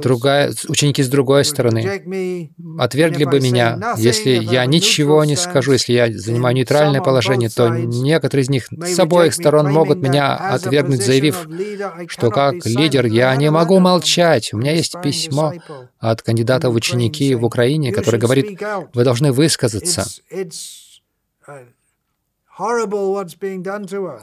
другая, 0.01 0.53
ученики 0.67 1.03
с 1.03 1.09
другой 1.09 1.43
стороны 1.45 2.53
отвергли 2.79 3.25
бы 3.25 3.39
меня. 3.39 3.95
Если 3.97 4.31
я 4.31 4.65
ничего 4.65 5.23
не 5.25 5.35
скажу, 5.35 5.73
если 5.73 5.93
я 5.93 6.11
занимаю 6.11 6.55
нейтральное 6.55 7.01
положение, 7.01 7.49
то 7.49 7.69
некоторые 7.69 8.43
из 8.43 8.49
них 8.49 8.67
с 8.69 8.99
обоих 8.99 9.33
сторон 9.33 9.71
могут 9.71 9.99
меня 9.99 10.35
отвергнуть, 10.35 11.03
заявив, 11.03 11.47
что 12.07 12.29
как 12.29 12.65
лидер 12.65 13.05
я 13.05 13.35
не 13.35 13.51
могу 13.51 13.79
молчать. 13.79 14.53
У 14.53 14.57
меня 14.57 14.71
есть 14.71 14.95
письмо 15.01 15.53
от 15.99 16.21
кандидата 16.21 16.69
в 16.69 16.75
ученики 16.75 17.35
в 17.35 17.45
Украине, 17.45 17.91
который 17.91 18.19
говорит, 18.19 18.61
вы 18.93 19.03
должны 19.03 19.31
высказаться. 19.31 20.05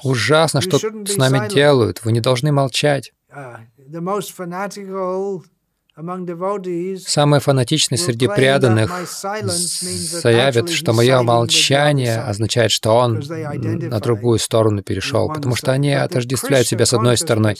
Ужасно, 0.02 0.60
что 0.62 0.78
с 0.78 1.16
нами 1.16 1.48
делают. 1.52 2.02
Вы 2.02 2.12
не 2.12 2.20
должны 2.20 2.50
молчать. 2.50 3.12
Uh, 3.34 3.60
the 3.78 4.00
most 4.00 4.32
fanatical 4.32 5.44
Самый 5.94 7.40
фанатичный 7.40 7.98
среди 7.98 8.26
преданных 8.26 8.90
заявит, 10.22 10.70
что 10.70 10.94
мое 10.94 11.20
молчание 11.22 12.18
означает, 12.18 12.70
что 12.70 12.92
он 12.92 13.22
на 13.28 14.00
другую 14.00 14.38
сторону 14.38 14.82
перешел, 14.82 15.28
потому 15.28 15.54
что 15.54 15.72
они 15.72 15.92
отождествляют 15.92 16.66
себя 16.66 16.86
с 16.86 16.94
одной 16.94 17.18
стороной. 17.18 17.56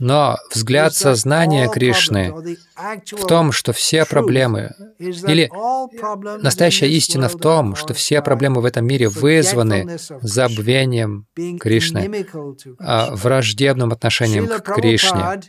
Но 0.00 0.38
взгляд 0.50 0.94
сознания 0.94 1.68
Кришны 1.68 2.32
в 3.12 3.26
том, 3.26 3.52
что 3.52 3.74
все 3.74 4.06
проблемы, 4.06 4.72
или 4.98 5.50
настоящая 6.42 6.88
истина 6.88 7.28
в 7.28 7.36
том, 7.36 7.74
что 7.74 7.92
все 7.92 8.22
проблемы 8.22 8.62
в 8.62 8.64
этом 8.64 8.86
мире 8.86 9.10
вызваны 9.10 9.98
забвением 10.22 11.26
Кришны, 11.60 12.26
а 12.78 13.14
враждебным 13.14 13.92
отношением 13.92 14.48
к 14.48 14.74
Кришне. 14.74 15.42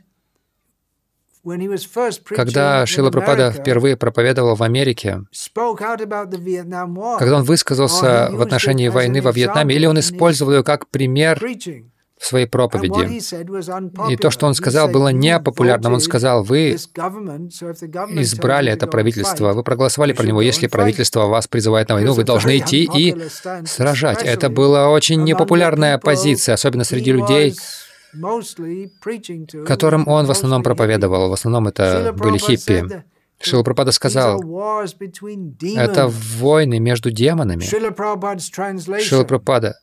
Когда 2.29 2.85
Шила 2.85 3.11
Прабхупада 3.11 3.51
впервые 3.51 3.97
проповедовал 3.97 4.55
в 4.55 4.63
Америке, 4.63 5.21
когда 7.19 7.37
он 7.37 7.43
высказался 7.43 8.29
в 8.31 8.41
отношении 8.41 8.87
войны 8.89 9.21
во 9.21 9.31
Вьетнаме, 9.31 9.75
или 9.75 9.85
он 9.85 9.99
использовал 9.99 10.53
ее 10.53 10.63
как 10.63 10.87
пример 10.87 11.39
в 12.19 12.25
своей 12.25 12.45
проповеди. 12.47 13.21
И 14.11 14.17
то, 14.17 14.29
что 14.29 14.45
он 14.45 14.53
сказал, 14.53 14.89
было 14.89 15.07
непопулярным. 15.07 15.93
Он 15.93 16.01
сказал, 16.01 16.43
вы 16.43 16.71
избрали 18.11 18.71
это 18.73 18.87
правительство, 18.87 19.53
вы 19.53 19.63
проголосовали 19.63 20.11
про 20.13 20.25
него. 20.27 20.41
Если 20.41 20.67
правительство 20.67 21.27
вас 21.27 21.47
призывает 21.47 21.87
на 21.89 21.95
войну, 21.95 22.13
вы 22.13 22.25
должны 22.25 22.57
идти 22.57 22.89
и 22.93 23.15
сражать. 23.65 24.21
Это 24.23 24.49
была 24.49 24.89
очень 24.89 25.23
непопулярная 25.23 25.97
позиция, 25.97 26.55
особенно 26.55 26.83
среди 26.83 27.13
людей, 27.13 27.55
которым 29.65 30.07
он 30.07 30.25
в 30.25 30.31
основном 30.31 30.63
проповедовал. 30.63 31.29
В 31.29 31.33
основном 31.33 31.67
это 31.67 32.13
были 32.17 32.37
хиппи. 32.37 33.03
Шила 33.41 33.63
Прабхупада 33.63 33.91
сказал, 33.93 34.41
это 34.41 36.07
войны 36.09 36.79
между 36.79 37.09
демонами. 37.09 37.63
Шила 37.63 37.91
Прабхупада 37.91 39.75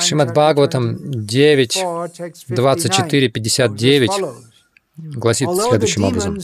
Шримад 0.00 0.32
Бхагаватам 0.32 0.98
9, 1.00 1.78
24, 2.48 3.28
59 3.28 4.10
гласит 4.96 5.48
следующим 5.48 6.04
образом. 6.04 6.38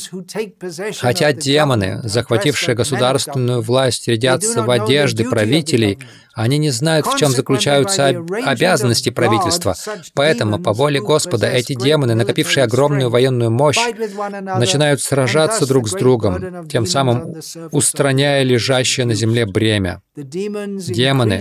Хотя 1.01 1.33
демоны, 1.33 2.01
захватившие 2.05 2.77
государственную 2.77 3.61
власть, 3.61 4.07
рядятся 4.07 4.63
в 4.63 4.71
одежды 4.71 5.29
правителей, 5.29 5.99
они 6.35 6.59
не 6.59 6.71
знают, 6.71 7.07
в 7.07 7.17
чем 7.17 7.31
заключаются 7.31 8.07
обязанности 8.45 9.11
правительства. 9.11 9.75
Поэтому, 10.15 10.59
по 10.59 10.73
воле 10.73 11.01
Господа, 11.01 11.49
эти 11.49 11.75
демоны, 11.75 12.15
накопившие 12.15 12.65
огромную 12.65 13.11
военную 13.11 13.51
мощь, 13.51 13.79
начинают 13.79 15.01
сражаться 15.01 15.67
друг 15.67 15.89
с 15.89 15.93
другом, 15.93 16.69
тем 16.69 16.87
самым 16.87 17.37
устраняя 17.71 18.43
лежащее 18.43 19.07
на 19.07 19.15
земле 19.15 19.47
бремя. 19.47 20.03
Демоны 20.17 21.41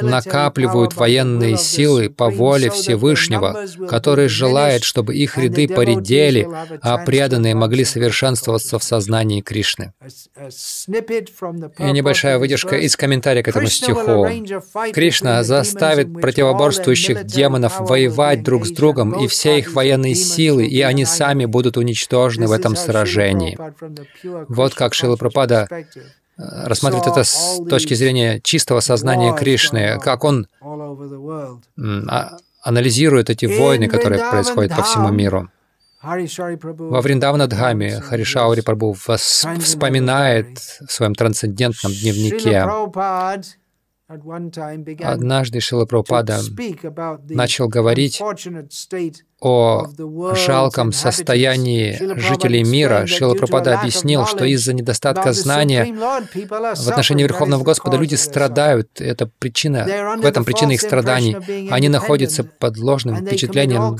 накапливают 0.00 0.94
военные 0.94 1.58
силы 1.58 2.08
по 2.08 2.30
воле 2.30 2.70
Всевышнего, 2.70 3.66
который 3.88 4.28
желает, 4.28 4.82
чтобы 4.82 5.14
их 5.14 5.36
ряды 5.36 5.68
поредели, 5.68 6.48
а 6.80 6.98
преданные 6.98 7.54
могли 7.54 7.84
совершенствоваться 7.84 8.78
в 8.78 8.84
сознании 8.84 9.42
Кришны. 9.42 9.92
И 11.78 11.92
небольшая 11.92 12.38
выдержка 12.38 12.76
из 12.76 12.96
комментария 12.96 13.42
к 13.42 13.48
этому 13.48 13.66
стиху. 13.66 14.26
Кришна 14.92 15.42
заставит 15.42 16.12
противоборствующих 16.12 17.24
демонов 17.24 17.80
воевать 17.80 18.42
друг 18.42 18.66
с 18.66 18.70
другом, 18.70 19.12
и 19.12 19.26
все 19.26 19.58
их 19.58 19.72
военные 19.74 20.14
силы, 20.14 20.66
и 20.66 20.80
они 20.82 21.04
сами 21.04 21.44
будут 21.44 21.76
уничтожены 21.76 22.46
в 22.46 22.52
этом 22.52 22.76
сражении. 22.76 23.58
Вот 24.48 24.74
как 24.74 24.94
Шила 24.94 25.16
Пропада 25.16 25.68
э, 25.70 25.84
рассматривает 26.36 27.06
это 27.06 27.24
с 27.24 27.60
точки 27.68 27.94
зрения 27.94 28.40
чистого 28.42 28.80
сознания 28.80 29.34
Кришны, 29.34 29.98
как 30.00 30.24
он 30.24 30.46
а, 30.60 32.38
анализирует 32.62 33.30
эти 33.30 33.46
войны, 33.46 33.88
которые 33.88 34.28
происходят 34.30 34.74
по 34.74 34.82
всему 34.82 35.10
миру. 35.10 35.48
Во 36.02 37.00
Вриндаванадхаме 37.00 38.00
Харишаури 38.00 38.60
Прабhu 38.60 38.92
вспоминает 38.92 40.58
в 40.58 40.92
своем 40.92 41.14
трансцендентном 41.14 41.92
дневнике 41.92 42.66
Однажды 45.02 45.60
Шила 45.60 45.86
Прабхупада 45.86 46.38
начал 47.30 47.68
говорить 47.68 48.20
о 49.44 49.88
жалком 50.34 50.90
состоянии 50.92 51.98
жителей 52.18 52.64
мира, 52.64 53.06
Шила 53.06 53.34
Пропада 53.34 53.78
объяснил, 53.78 54.24
что 54.24 54.46
из-за 54.46 54.72
недостатка 54.72 55.34
знания 55.34 55.84
в 55.84 56.88
отношении 56.88 57.24
Верховного 57.24 57.62
Господа 57.62 57.98
люди 57.98 58.14
страдают. 58.14 59.02
Это 59.02 59.30
причина, 59.38 60.16
в 60.18 60.24
этом 60.24 60.46
причина 60.46 60.72
их 60.72 60.80
страданий. 60.80 61.36
Они 61.70 61.90
находятся 61.90 62.42
под 62.44 62.78
ложным 62.78 63.16
впечатлением. 63.16 63.98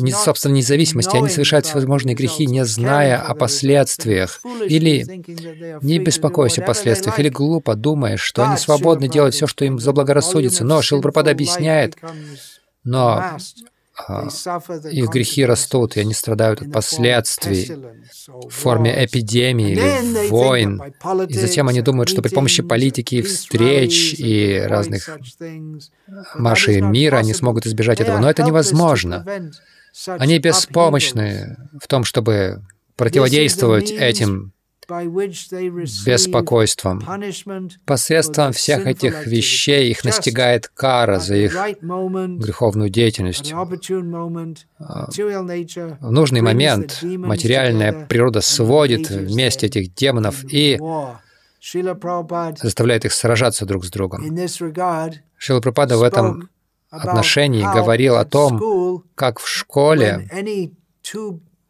не, 0.00 0.12
собственной 0.12 0.58
независимости. 0.58 1.16
Они 1.16 1.28
совершают 1.28 1.66
всевозможные 1.66 2.14
грехи, 2.14 2.46
не 2.46 2.64
зная 2.64 3.20
о 3.20 3.34
последствиях, 3.34 4.40
или 4.68 5.04
не 5.82 5.98
беспокоясь 5.98 6.58
о 6.60 6.62
последствиях, 6.62 7.18
или 7.18 7.30
глупо 7.30 7.74
думая, 7.74 8.16
что 8.16 8.44
они 8.48 8.56
свободны 8.58 9.08
делать 9.08 9.34
все, 9.34 9.48
что 9.48 9.64
им 9.64 9.80
заблагорассудится. 9.80 10.64
Но 10.64 10.82
Шила 10.82 11.00
Пропада 11.00 11.32
объясняет, 11.32 11.96
но 12.84 13.08
а, 13.08 13.36
их 14.90 15.10
грехи 15.10 15.44
растут, 15.44 15.96
и 15.96 16.00
они 16.00 16.14
страдают 16.14 16.62
от 16.62 16.72
последствий 16.72 17.70
в 18.26 18.50
форме 18.50 19.04
эпидемии 19.04 19.72
или 19.72 20.28
войн. 20.28 20.80
И 21.28 21.34
затем 21.34 21.68
они 21.68 21.80
думают, 21.82 22.08
что 22.08 22.22
при 22.22 22.32
помощи 22.32 22.62
политики, 22.62 23.22
встреч 23.22 24.14
и 24.18 24.62
разных 24.64 25.18
маршей 26.34 26.80
мира 26.80 27.16
они 27.16 27.34
смогут 27.34 27.66
избежать 27.66 28.00
этого. 28.00 28.18
Но 28.18 28.30
это 28.30 28.42
невозможно. 28.42 29.24
Они 30.06 30.38
беспомощны 30.38 31.56
в 31.80 31.88
том, 31.88 32.04
чтобы 32.04 32.62
противодействовать 32.96 33.90
этим 33.90 34.52
беспокойством. 36.06 37.02
Посредством 37.84 38.52
всех 38.52 38.86
этих 38.86 39.26
вещей 39.26 39.90
их 39.90 40.04
настигает 40.04 40.68
кара 40.68 41.18
за 41.18 41.36
их 41.36 41.52
греховную 41.52 42.90
деятельность. 42.90 43.52
А, 43.52 43.64
в 46.00 46.10
нужный 46.10 46.40
момент 46.40 47.00
материальная 47.02 48.06
природа 48.06 48.40
сводит 48.40 49.10
вместе 49.10 49.66
этих 49.66 49.94
демонов 49.94 50.44
и 50.44 50.78
заставляет 52.62 53.04
их 53.04 53.12
сражаться 53.12 53.66
друг 53.66 53.84
с 53.84 53.90
другом. 53.90 54.22
Шила 55.36 55.60
Прабхупада 55.60 55.98
в 55.98 56.02
этом 56.02 56.48
отношении 56.90 57.62
говорил 57.62 58.16
о 58.16 58.24
том, 58.24 59.04
как 59.14 59.38
в 59.38 59.48
школе, 59.48 60.28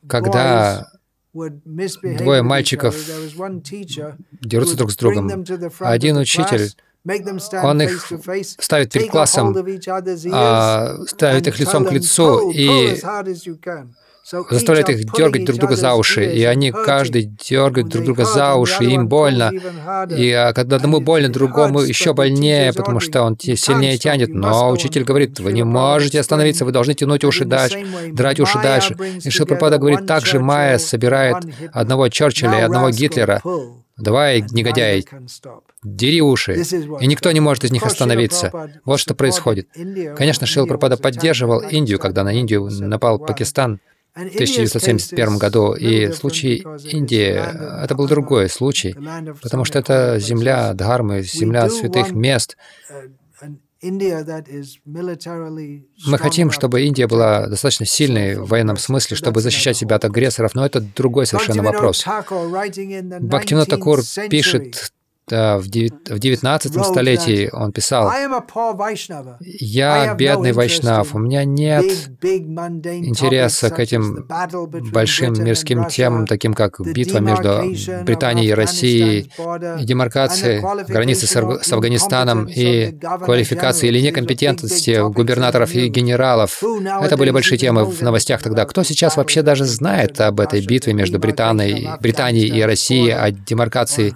когда 0.07 0.88
Двое 1.33 2.43
мальчиков 2.43 2.97
дерутся 4.41 4.77
друг 4.77 4.91
с 4.91 4.97
другом. 4.97 5.45
Один 5.81 6.17
учитель 6.17 6.75
он 7.62 7.83
их 7.83 8.12
ставит 8.59 8.93
перед 8.93 9.11
классом, 9.11 9.57
а, 10.33 10.97
ставит 11.07 11.47
их 11.47 11.59
лицом 11.59 11.85
к 11.85 11.93
лицу 11.93 12.51
и 12.51 12.97
заставляет 14.31 14.88
их 14.91 15.12
дергать 15.12 15.45
друг 15.45 15.59
друга 15.59 15.77
за 15.77 15.95
уши, 15.95 16.25
и 16.25 16.45
они 16.45 16.71
каждый 16.71 17.25
дергает 17.25 17.88
друг 17.88 18.05
друга 18.05 18.25
за 18.25 18.55
уши, 18.55 18.85
и 18.85 18.95
им 18.95 19.09
больно. 19.09 19.53
И 20.11 20.31
а 20.33 20.53
когда 20.53 20.77
одному 20.77 21.01
больно, 21.01 21.29
другому 21.29 21.81
еще 21.81 22.12
больнее, 22.12 22.73
потому 22.73 23.01
что 23.01 23.23
он 23.23 23.38
сильнее 23.38 23.99
тянет. 23.99 24.29
Но 24.31 24.71
учитель 24.71 25.05
говорит, 25.05 25.41
вы 25.41 25.53
не 25.53 25.64
можете 25.64 26.21
остановиться, 26.21 26.64
вы 26.64 26.73
должны 26.73 26.95
тянуть 26.95 27.25
уши 27.25 27.45
дальше, 27.45 27.85
драть 28.12 28.41
уши 28.41 28.59
дальше. 28.62 28.97
И 29.25 29.31
Шилпрапада 29.31 29.79
говорит, 29.79 30.07
также 30.07 30.41
Майя 30.41 30.79
собирает 30.79 31.37
одного 31.73 32.09
Черчилля 32.09 32.61
и 32.61 32.62
одного 32.62 32.91
Гитлера. 32.91 33.43
Давай, 33.97 34.45
негодяй, 34.53 35.05
дери 35.83 36.21
уши, 36.21 36.62
и 37.01 37.07
никто 37.09 37.33
не 37.33 37.41
может 37.41 37.64
из 37.64 37.73
них 37.73 37.85
остановиться. 37.85 38.53
Вот 38.85 39.01
что 39.01 39.14
происходит. 39.14 39.69
Конечно, 40.17 40.47
Шил 40.47 40.67
Пропада 40.69 40.97
поддерживал 40.97 41.61
Индию, 41.61 41.99
когда 41.99 42.23
на 42.23 42.33
Индию 42.33 42.69
напал 42.71 43.19
Пакистан, 43.19 43.81
1971 44.18 45.38
году. 45.38 45.74
И 45.74 46.12
случай 46.12 46.64
Индии— 46.85 47.83
это 47.85 47.94
был 47.94 48.09
другой 48.09 48.48
случай, 48.48 48.96
потому 49.42 49.64
что 49.64 49.78
это 49.78 50.18
земля 50.18 50.72
Дхармы, 50.74 51.22
земля 51.22 51.68
святых 51.68 52.12
мест. 52.12 52.57
Мы 53.81 54.09
хотим, 56.18 56.50
чтобы 56.50 56.83
Индия 56.83 57.07
была 57.07 57.46
достаточно 57.46 57.87
сильной 57.87 58.35
в 58.35 58.48
военном 58.48 58.76
смысле, 58.76 59.16
чтобы 59.16 59.40
защищать 59.40 59.76
себя 59.76 59.96
от 59.96 60.04
агрессоров, 60.04 60.57
но 60.57 60.66
это 60.66 60.81
другой 60.81 61.26
совершенно 61.26 61.62
вопрос. 61.62 62.04
Бхактивинод 62.04 63.68
Такур 63.68 64.00
пишет 64.28 64.90
в 65.31 65.67
XIX 65.69 66.85
столетии 66.85 67.51
он 67.53 67.73
писал, 67.73 68.12
«Я 69.41 70.14
бедный 70.14 70.53
вайшнав, 70.53 71.14
у 71.14 71.19
меня 71.19 71.45
нет 71.45 71.85
интереса 72.23 73.71
к 73.71 73.79
этим 73.79 74.27
большим 74.93 75.33
мирским 75.43 75.87
темам, 75.87 76.27
таким 76.27 76.55
как 76.55 76.81
битва 76.81 77.19
между 77.19 77.62
Британией 78.05 78.49
и 78.49 78.55
Россией, 78.55 79.31
и 79.81 79.85
демаркации 79.85 80.62
границы 80.88 81.27
с 81.27 81.73
Афганистаном, 81.73 82.47
и 82.47 82.99
квалификации 83.25 83.88
или 83.88 84.01
некомпетентности 84.01 85.09
губернаторов 85.11 85.75
и 85.75 85.88
генералов. 85.88 86.62
Это 87.03 87.17
были 87.17 87.31
большие 87.31 87.59
темы 87.59 87.85
в 87.85 88.03
новостях 88.03 88.43
тогда. 88.43 88.64
Кто 88.64 88.83
сейчас 88.83 89.17
вообще 89.17 89.43
даже 89.43 89.64
знает 89.64 90.21
об 90.21 90.41
этой 90.41 90.64
битве 90.64 90.93
между 90.93 91.19
Британией, 91.19 91.88
Британией 92.01 92.49
и 92.49 92.62
Россией, 92.62 93.11
о 93.11 93.31
демаркации 93.31 94.14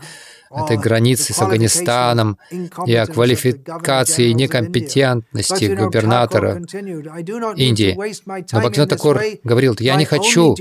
этой 0.54 0.76
границы 0.76 1.32
с 1.32 1.40
Афганистаном 1.40 2.38
и 2.86 2.94
о 2.94 3.06
квалификации 3.06 4.32
некомпетентности 4.32 5.74
губернатора 5.74 6.62
Индии. 7.56 7.96
Но 8.52 8.60
Бхактивинод 8.60 8.90
Такур 8.90 9.20
говорил, 9.44 9.76
я 9.80 9.96
не 9.96 10.04
хочу 10.04 10.56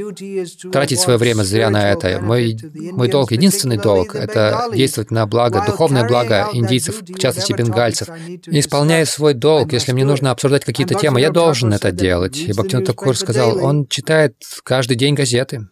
тратить 0.72 1.00
свое 1.00 1.18
время 1.18 1.44
зря 1.44 1.70
на 1.70 1.92
это. 1.92 2.20
Мой, 2.22 2.58
мой 2.74 3.10
долг, 3.10 3.32
единственный 3.32 3.78
долг— 3.78 4.16
это 4.16 4.70
действовать 4.74 5.12
на 5.12 5.26
благо, 5.26 5.64
духовное 5.66 6.08
благо 6.08 6.50
индийцев, 6.54 7.02
в 7.02 7.20
частности 7.20 7.54
бенгальцев. 7.54 8.10
И 8.28 8.60
исполняя 8.60 9.06
свой 9.06 9.34
долг, 9.34 9.74
если 9.74 9.92
мне 9.92 10.06
нужно 10.06 10.32
обсуждать 10.32 10.66
какие-то 10.66 10.96
темы, 10.96 11.22
я 11.22 11.32
должен 11.32 11.74
это 11.74 11.92
делать. 11.92 12.38
И 12.38 12.52
Бхактивинод 12.54 12.86
Такур 12.86 13.18
сказал, 13.18 13.64
он 13.64 13.88
читает 13.88 14.36
каждый 14.64 14.98
день 14.98 15.16
газеты. 15.16 15.68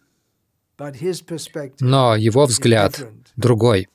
Но 1.80 2.16
его 2.16 2.46
взгляд 2.46 3.06
другой. 3.36 3.88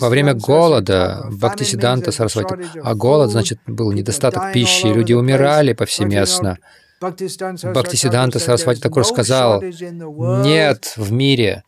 Во 0.00 0.08
время 0.08 0.34
голода 0.34 1.26
Бхактисиданта 1.30 2.12
Сарасвати, 2.12 2.54
а 2.82 2.94
голод, 2.94 3.30
значит, 3.30 3.58
был 3.66 3.92
недостаток 3.92 4.52
пищи, 4.52 4.86
люди 4.86 5.12
умирали 5.12 5.72
повсеместно. 5.72 6.58
Бхактисиданта 7.00 8.38
Сарасвати 8.38 8.80
Такур 8.80 9.04
сказал, 9.04 9.62
нет 9.62 10.94
в 10.96 11.12
мире 11.12 11.62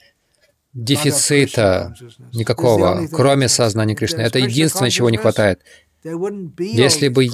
дефицита 0.72 1.94
никакого, 2.32 3.06
кроме 3.12 3.48
сознания 3.48 3.94
Кришны. 3.94 4.20
Это 4.20 4.38
единственное, 4.38 4.90
чего 4.90 5.10
не 5.10 5.16
хватает. 5.16 5.60
Если 6.02 7.08
бы 7.08 7.28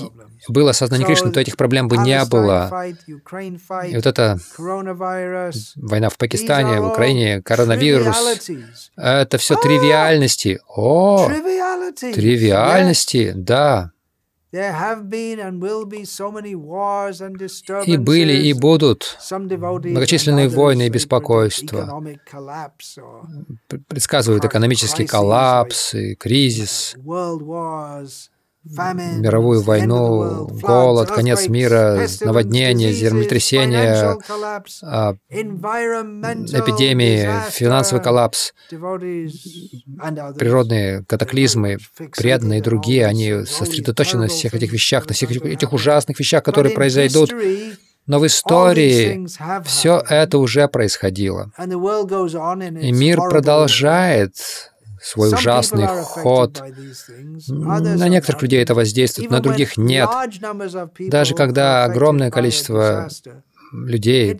было 0.48 0.72
сознание 0.72 1.06
Кришны, 1.06 1.30
то 1.30 1.40
этих 1.40 1.56
проблем 1.56 1.88
бы 1.88 1.96
не 1.98 2.24
было. 2.24 2.70
И 3.86 3.94
вот 3.94 4.06
эта 4.06 4.38
война 5.76 6.08
в 6.08 6.16
Пакистане, 6.18 6.80
в 6.80 6.88
Украине, 6.88 7.42
коронавирус, 7.42 8.50
это 8.96 9.38
все 9.38 9.56
тривиальности. 9.56 10.60
О, 10.68 11.28
тривиальности, 12.00 13.32
да. 13.36 13.92
И 14.52 14.58
были, 17.96 18.32
и 18.32 18.52
будут 18.52 19.18
многочисленные 19.30 20.48
войны 20.48 20.86
и 20.86 20.88
беспокойства. 20.88 22.02
Предсказывают 23.88 24.44
экономический 24.44 25.04
коллапс 25.04 25.94
и 25.94 26.14
кризис 26.14 26.94
мировую 28.68 29.62
войну, 29.62 30.46
голод, 30.60 31.10
конец 31.10 31.48
мира, 31.48 32.06
наводнение, 32.20 32.92
землетрясение, 32.92 34.18
а, 34.82 35.14
эпидемии, 36.52 37.28
финансовый 37.50 38.02
коллапс, 38.02 38.52
природные 40.38 41.04
катаклизмы, 41.04 41.78
преданные 42.16 42.58
и 42.60 42.62
другие, 42.62 43.06
они 43.06 43.44
сосредоточены 43.46 44.22
на 44.22 44.28
всех 44.28 44.54
этих 44.54 44.72
вещах, 44.72 45.06
на 45.06 45.14
всех 45.14 45.30
этих 45.30 45.72
ужасных 45.72 46.18
вещах, 46.18 46.42
которые 46.42 46.74
произойдут. 46.74 47.32
Но 48.06 48.20
в 48.20 48.26
истории 48.26 49.26
все 49.64 50.02
это 50.08 50.38
уже 50.38 50.68
происходило. 50.68 51.50
И 51.58 52.92
мир 52.92 53.18
продолжает 53.18 54.36
свой 55.06 55.32
ужасный 55.32 55.86
ход. 55.86 56.62
На 57.48 58.08
некоторых 58.08 58.42
людей 58.42 58.62
это 58.62 58.74
воздействует, 58.74 59.30
на 59.30 59.40
других 59.40 59.76
нет. 59.76 60.08
Даже 60.98 61.34
когда 61.34 61.84
огромное 61.84 62.30
количество 62.30 63.08
людей 63.72 64.38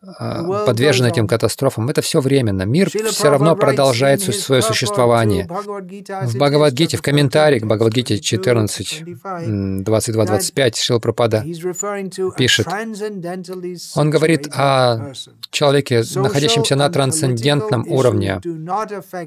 а, 0.00 0.64
подвержены 0.64 1.08
этим 1.08 1.26
катастрофам, 1.26 1.88
это 1.88 2.02
все 2.02 2.20
временно. 2.20 2.62
Мир 2.62 2.88
все 2.88 3.30
равно 3.30 3.56
продолжает 3.56 4.22
свое 4.22 4.62
существование. 4.62 5.48
В 5.48 6.36
Бхагавадгите, 6.36 6.96
в 6.96 7.02
комментарии 7.02 7.58
к 7.58 7.66
Бхагавадгите 7.66 8.20
14, 8.20 9.02
22-25, 9.02 10.76
Шил 10.76 11.00
Пропада 11.00 11.44
пишет, 12.36 12.68
он 13.96 14.10
говорит 14.10 14.48
о 14.52 15.12
человеке, 15.50 16.04
находящемся 16.14 16.76
на 16.76 16.88
трансцендентном 16.90 17.84
уровне. 17.88 18.40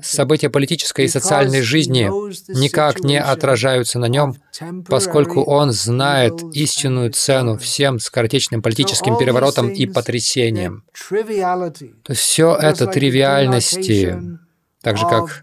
События 0.01 0.49
политической 0.49 1.03
и 1.03 1.09
социальной 1.09 1.61
жизни 1.61 2.09
никак 2.57 3.03
не 3.03 3.19
отражаются 3.19 3.99
на 3.99 4.05
нем, 4.05 4.37
поскольку 4.87 5.41
он 5.41 5.71
знает 5.71 6.41
истинную 6.53 7.11
цену 7.11 7.57
всем 7.57 7.99
скоротечным 7.99 8.61
политическим 8.61 9.17
переворотам 9.17 9.67
и 9.67 9.85
потрясениям 9.85 10.60
явлением. 10.61 10.83
То 12.03 12.11
есть 12.11 12.21
все 12.21 12.55
это 12.55 12.87
тривиальности, 12.87 14.17
так 14.81 14.97
же 14.97 15.05
как 15.07 15.41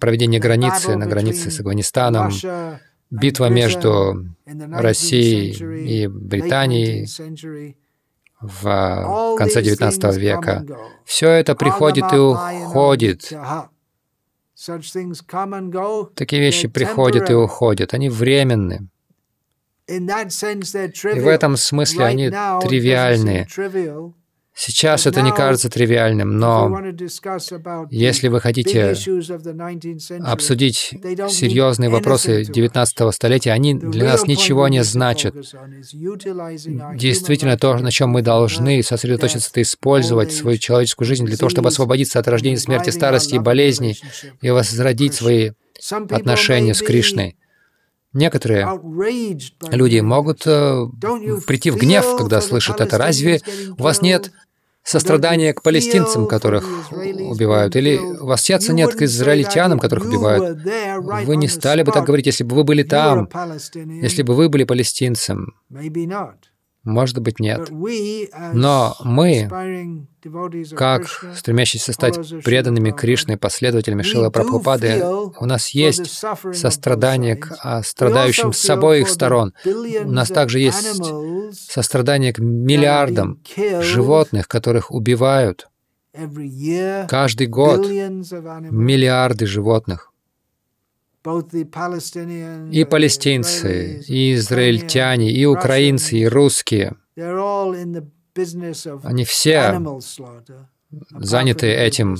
проведение 0.00 0.40
границы 0.40 0.96
на 0.96 1.06
границе 1.06 1.50
с 1.50 1.60
Афганистаном, 1.60 2.32
битва 3.10 3.48
между 3.48 4.26
Россией 4.46 6.04
и 6.04 6.06
Британией 6.06 7.06
в 8.40 9.34
конце 9.36 9.62
XIX 9.62 10.18
века. 10.18 10.64
Все 11.04 11.30
это 11.30 11.54
приходит 11.54 12.12
и 12.12 12.16
уходит. 12.16 13.32
Такие 16.14 16.42
вещи 16.42 16.68
приходят 16.68 17.30
и 17.30 17.34
уходят. 17.34 17.94
Они 17.94 18.08
временны. 18.08 18.88
И 19.88 21.20
в 21.20 21.26
этом 21.26 21.56
смысле 21.56 22.04
они 22.04 22.28
тривиальны. 22.28 23.46
Сейчас 24.60 25.06
это 25.06 25.22
не 25.22 25.30
кажется 25.32 25.70
тривиальным, 25.70 26.36
но 26.36 26.80
если 27.90 28.26
вы 28.26 28.40
хотите 28.40 28.96
обсудить 30.24 30.94
серьезные 31.30 31.88
вопросы 31.90 32.42
XIX 32.42 33.12
столетия, 33.12 33.52
они 33.52 33.74
для 33.74 34.06
нас 34.06 34.26
ничего 34.26 34.66
не 34.66 34.82
значат. 34.82 35.32
Действительно, 36.96 37.56
то, 37.56 37.78
на 37.78 37.92
чем 37.92 38.10
мы 38.10 38.22
должны 38.22 38.82
сосредоточиться, 38.82 39.48
это 39.48 39.62
использовать 39.62 40.32
свою 40.32 40.58
человеческую 40.58 41.06
жизнь 41.06 41.24
для 41.24 41.36
того, 41.36 41.50
чтобы 41.50 41.68
освободиться 41.68 42.18
от 42.18 42.26
рождения, 42.26 42.58
смерти, 42.58 42.90
старости 42.90 43.36
и 43.36 43.38
болезней 43.38 43.96
и 44.40 44.50
возродить 44.50 45.14
свои 45.14 45.52
отношения 46.10 46.74
с 46.74 46.82
Кришной. 46.82 47.36
Некоторые 48.12 48.66
люди 49.70 50.00
могут 50.00 50.46
э, 50.46 50.86
прийти 51.46 51.70
в 51.70 51.76
гнев, 51.76 52.16
когда 52.16 52.40
слышат 52.40 52.80
это. 52.80 52.96
Разве 52.96 53.40
у 53.76 53.82
вас 53.82 54.00
нет 54.00 54.32
сострадания 54.82 55.52
к 55.52 55.62
палестинцам, 55.62 56.26
которых 56.26 56.90
убивают? 56.90 57.76
Или 57.76 57.98
у 57.98 58.26
вас 58.26 58.42
сердца 58.42 58.72
нет 58.72 58.94
к 58.94 59.02
израильтянам, 59.02 59.78
которых 59.78 60.06
убивают? 60.06 60.58
Вы 61.26 61.36
не 61.36 61.48
стали 61.48 61.82
бы 61.82 61.92
так 61.92 62.04
говорить, 62.04 62.26
если 62.26 62.44
бы 62.44 62.56
вы 62.56 62.64
были 62.64 62.82
там, 62.82 63.28
если 63.74 64.22
бы 64.22 64.34
вы 64.34 64.48
были 64.48 64.64
палестинцем. 64.64 65.54
Может 66.88 67.18
быть, 67.18 67.38
нет. 67.38 67.68
Но 67.70 68.96
мы, 69.04 69.48
как 70.74 71.06
стремящиеся 71.34 71.92
стать 71.92 72.18
преданными 72.42 72.90
Кришной 72.90 73.36
последователями 73.36 74.02
Шила 74.02 74.30
Прабхупады, 74.30 75.04
у 75.04 75.44
нас 75.44 75.68
есть 75.70 76.10
сострадание 76.54 77.36
к 77.36 77.54
а, 77.62 77.82
страдающим 77.82 78.52
с 78.54 78.70
обоих 78.70 79.08
сторон. 79.10 79.52
У 79.64 80.10
нас 80.10 80.28
также 80.28 80.60
есть 80.60 81.12
сострадание 81.52 82.32
к 82.32 82.38
миллиардам 82.38 83.40
животных, 83.80 84.48
которых 84.48 84.90
убивают. 84.90 85.68
Каждый 87.08 87.46
год 87.46 87.86
миллиарды 87.86 89.46
животных. 89.46 90.07
И 91.24 92.84
палестинцы, 92.84 94.04
и 94.06 94.34
израильтяне, 94.34 95.32
и 95.32 95.44
украинцы, 95.46 96.18
и 96.18 96.26
русские, 96.26 96.96
они 99.02 99.24
все 99.24 99.80
заняты 101.10 101.66
этим 101.66 102.16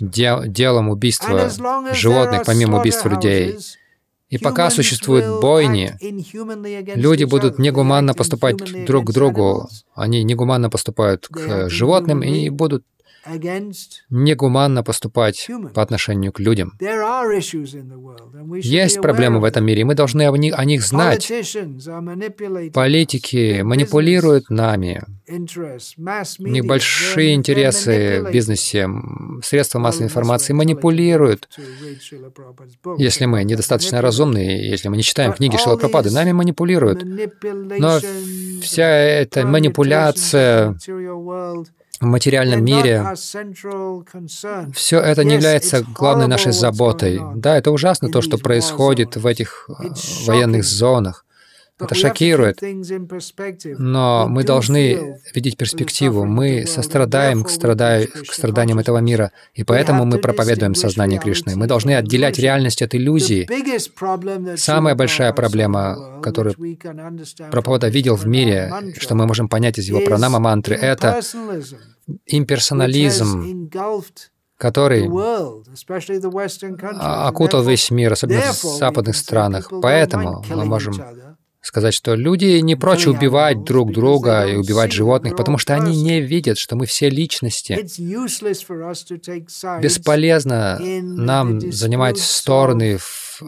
делом 0.00 0.88
убийства 0.90 1.50
животных, 1.92 2.42
помимо 2.46 2.80
убийства 2.80 3.08
людей. 3.08 3.56
И 4.28 4.36
пока 4.36 4.68
существуют 4.68 5.40
бойни, 5.40 5.96
люди 6.94 7.24
будут 7.24 7.58
негуманно 7.58 8.12
поступать 8.12 8.56
друг 8.84 9.06
к 9.06 9.12
другу. 9.12 9.68
Они 9.94 10.22
негуманно 10.22 10.68
поступают 10.68 11.26
к 11.28 11.70
животным 11.70 12.22
и 12.22 12.50
будут 12.50 12.84
негуманно 14.10 14.82
поступать 14.82 15.48
по 15.74 15.82
отношению 15.82 16.32
к 16.32 16.40
людям. 16.40 16.72
Есть 18.60 19.00
проблемы 19.00 19.40
в 19.40 19.44
этом 19.44 19.64
мире, 19.64 19.82
и 19.82 19.84
мы 19.84 19.94
должны 19.94 20.28
о 20.28 20.36
них, 20.36 20.54
о 20.56 20.64
них 20.64 20.82
знать. 20.82 21.30
Политики 22.72 23.62
манипулируют 23.62 24.50
нами. 24.50 25.02
У 25.28 26.46
них 26.46 26.64
большие 26.64 27.34
интересы 27.34 28.24
в 28.26 28.32
бизнесе, 28.32 28.88
средства 29.42 29.78
массовой 29.78 30.06
информации 30.06 30.52
манипулируют. 30.52 31.48
Если 32.96 33.26
мы 33.26 33.44
недостаточно 33.44 34.00
разумны, 34.00 34.38
если 34.38 34.88
мы 34.88 34.96
не 34.96 35.02
читаем 35.02 35.32
книги 35.32 35.56
Шилапрапады, 35.56 36.10
нами 36.10 36.32
манипулируют. 36.32 37.04
Но 37.04 37.98
вся 38.62 38.88
эта 38.88 39.46
манипуляция 39.46 40.76
в 42.00 42.04
материальном 42.04 42.64
мире, 42.64 43.14
все 44.74 45.00
это 45.00 45.24
не 45.24 45.34
является 45.34 45.82
главной 45.82 46.26
нашей 46.26 46.52
заботой. 46.52 47.20
Да, 47.34 47.56
это 47.56 47.70
ужасно 47.70 48.08
то, 48.10 48.22
что 48.22 48.38
происходит 48.38 49.16
в 49.16 49.26
этих 49.26 49.68
э, 49.68 49.88
военных 50.26 50.64
зонах. 50.64 51.24
Это 51.80 51.94
шокирует. 51.94 52.60
Но 53.78 54.26
мы 54.28 54.44
должны 54.44 55.18
видеть 55.34 55.56
перспективу. 55.56 56.24
Мы 56.24 56.66
сострадаем 56.66 57.44
к, 57.44 57.50
страдай... 57.50 58.06
к 58.06 58.32
страданиям 58.32 58.78
этого 58.78 58.98
мира, 58.98 59.32
и 59.54 59.64
поэтому 59.64 60.04
мы 60.04 60.18
проповедуем 60.18 60.74
сознание 60.74 61.20
Кришны. 61.20 61.56
Мы 61.56 61.66
должны 61.66 61.94
отделять 61.94 62.38
реальность 62.38 62.82
от 62.82 62.94
иллюзии. 62.94 63.48
Самая 64.56 64.94
большая 64.94 65.32
проблема, 65.32 66.20
которую 66.22 66.54
Прабхупада 67.50 67.88
видел 67.88 68.16
в 68.16 68.26
мире, 68.26 68.72
что 68.98 69.14
мы 69.14 69.26
можем 69.26 69.48
понять 69.48 69.78
из 69.78 69.86
его 69.88 70.00
пранама 70.00 70.38
мантры, 70.38 70.74
это 70.74 71.20
имперсонализм, 72.26 73.70
который 74.56 75.08
окутал 77.28 77.62
весь 77.62 77.90
мир, 77.90 78.12
особенно 78.12 78.52
в 78.52 78.62
западных 78.62 79.16
странах. 79.16 79.70
Поэтому 79.82 80.44
мы 80.48 80.64
можем 80.64 80.94
сказать, 81.68 81.94
что 81.94 82.14
люди 82.14 82.60
не 82.60 82.76
прочь 82.76 83.06
убивать 83.06 83.62
друг 83.62 83.92
друга 83.92 84.46
и 84.46 84.56
убивать 84.56 84.90
животных, 84.90 85.36
потому 85.36 85.58
что 85.58 85.74
они 85.74 86.02
не 86.02 86.20
видят, 86.20 86.56
что 86.58 86.76
мы 86.76 86.86
все 86.86 87.10
личности. 87.10 87.74
Бесполезно 89.80 90.78
нам 90.80 91.60
занимать 91.60 92.18
стороны 92.18 92.96
в 92.98 93.42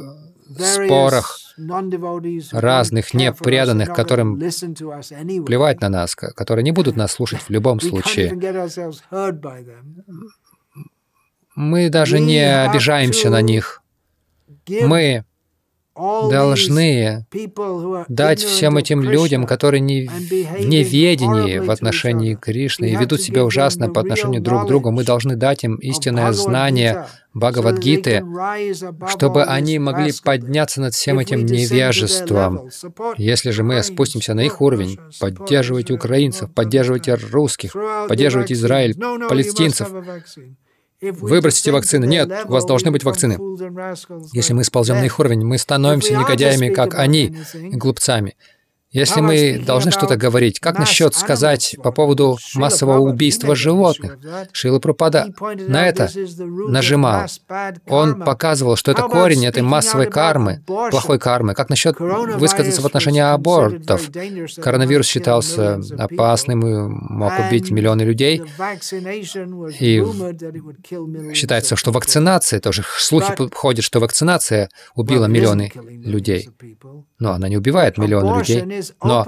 спорах 0.59 1.39
разных 2.53 3.15
непреданных, 3.15 3.95
которым 3.95 4.39
плевать 4.39 5.81
на 5.81 5.89
нас, 5.89 6.15
которые 6.15 6.63
не 6.63 6.73
будут 6.73 6.97
нас 6.97 7.13
слушать 7.13 7.41
в 7.41 7.51
любом 7.51 7.81
случае. 7.81 8.33
Мы 11.57 11.89
даже 11.89 12.21
не 12.21 12.65
обижаемся 12.65 13.31
на 13.31 13.41
них. 13.41 13.83
Мы 14.69 15.25
должны 15.96 17.26
дать 18.09 18.40
всем 18.40 18.76
этим 18.76 19.03
людям, 19.03 19.46
которые 19.46 19.81
не 19.81 20.09
в 20.09 20.66
неведении 20.66 21.59
в 21.59 21.70
отношении 21.70 22.35
Кришны 22.35 22.90
и 22.90 22.96
ведут 22.96 23.20
себя 23.20 23.44
ужасно 23.44 23.88
по 23.88 24.00
отношению 24.00 24.40
друг 24.40 24.64
к 24.64 24.66
другу, 24.66 24.90
мы 24.90 25.05
должны 25.05 25.37
дать 25.37 25.64
им 25.64 25.76
истинное 25.76 26.33
знание 26.33 27.07
Бхагавадгиты, 27.33 28.24
чтобы 29.09 29.44
они 29.44 29.79
могли 29.79 30.12
подняться 30.24 30.81
над 30.81 30.94
всем 30.94 31.18
этим 31.18 31.46
невежеством. 31.46 32.68
Если 33.16 33.50
же 33.50 33.62
мы 33.62 33.83
спустимся 33.83 34.35
на 34.35 34.40
их 34.40 34.61
уровень, 34.61 34.98
поддерживайте 35.20 35.94
украинцев, 35.94 36.53
поддерживайте 36.53 37.14
русских, 37.14 37.72
поддерживайте 38.09 38.55
Израиль, 38.55 38.96
палестинцев, 39.29 39.88
Выбросите 41.01 41.73
вакцины. 41.73 42.05
Нет, 42.07 42.31
у 42.47 42.53
вас 42.53 42.65
должны 42.65 42.91
быть 42.91 43.05
вакцины. 43.05 43.39
Если 44.33 44.53
мы 44.53 44.65
сползем 44.65 44.97
на 44.97 45.05
их 45.05 45.19
уровень, 45.19 45.45
мы 45.45 45.59
становимся 45.59 46.15
негодяями, 46.17 46.69
как 46.69 46.95
они, 46.95 47.37
глупцами. 47.73 48.37
Если 48.92 49.20
мы 49.20 49.62
должны 49.64 49.92
что-то 49.92 50.16
говорить, 50.16 50.59
как 50.59 50.79
насчет 50.79 51.14
сказать 51.14 51.76
по 51.83 51.92
поводу 51.92 52.38
массового 52.55 52.98
убийства 52.98 53.55
животных? 53.55 54.18
Шила 54.53 54.81
Пропада 54.81 55.33
на 55.40 55.87
это 55.87 56.11
нажимал. 56.37 57.26
Он 57.87 58.20
показывал, 58.20 58.74
что 58.74 58.90
это 58.90 59.03
корень 59.03 59.46
этой 59.46 59.62
массовой 59.62 60.11
кармы, 60.11 60.62
плохой 60.66 61.20
кармы. 61.20 61.55
Как 61.55 61.70
насчет 61.70 62.00
высказаться 62.00 62.83
в 62.83 62.87
отношении 62.87 63.20
абортов? 63.20 64.11
Коронавирус 64.61 65.07
считался 65.07 65.81
опасным 65.96 66.66
и 66.66 66.88
мог 66.88 67.33
убить 67.38 67.70
миллионы 67.70 68.03
людей. 68.03 68.42
И 69.79 70.03
считается, 71.35 71.76
что 71.76 71.92
вакцинация, 71.92 72.59
тоже 72.59 72.83
слухи 72.98 73.35
ходят, 73.55 73.85
что 73.85 74.00
вакцинация 74.00 74.68
убила 74.96 75.26
миллионы 75.26 75.70
людей. 75.76 76.48
Но 77.20 77.33
она 77.33 77.48
не 77.48 77.57
убивает 77.57 77.96
миллионы 77.96 78.38
людей. 78.38 78.80
Но 79.03 79.27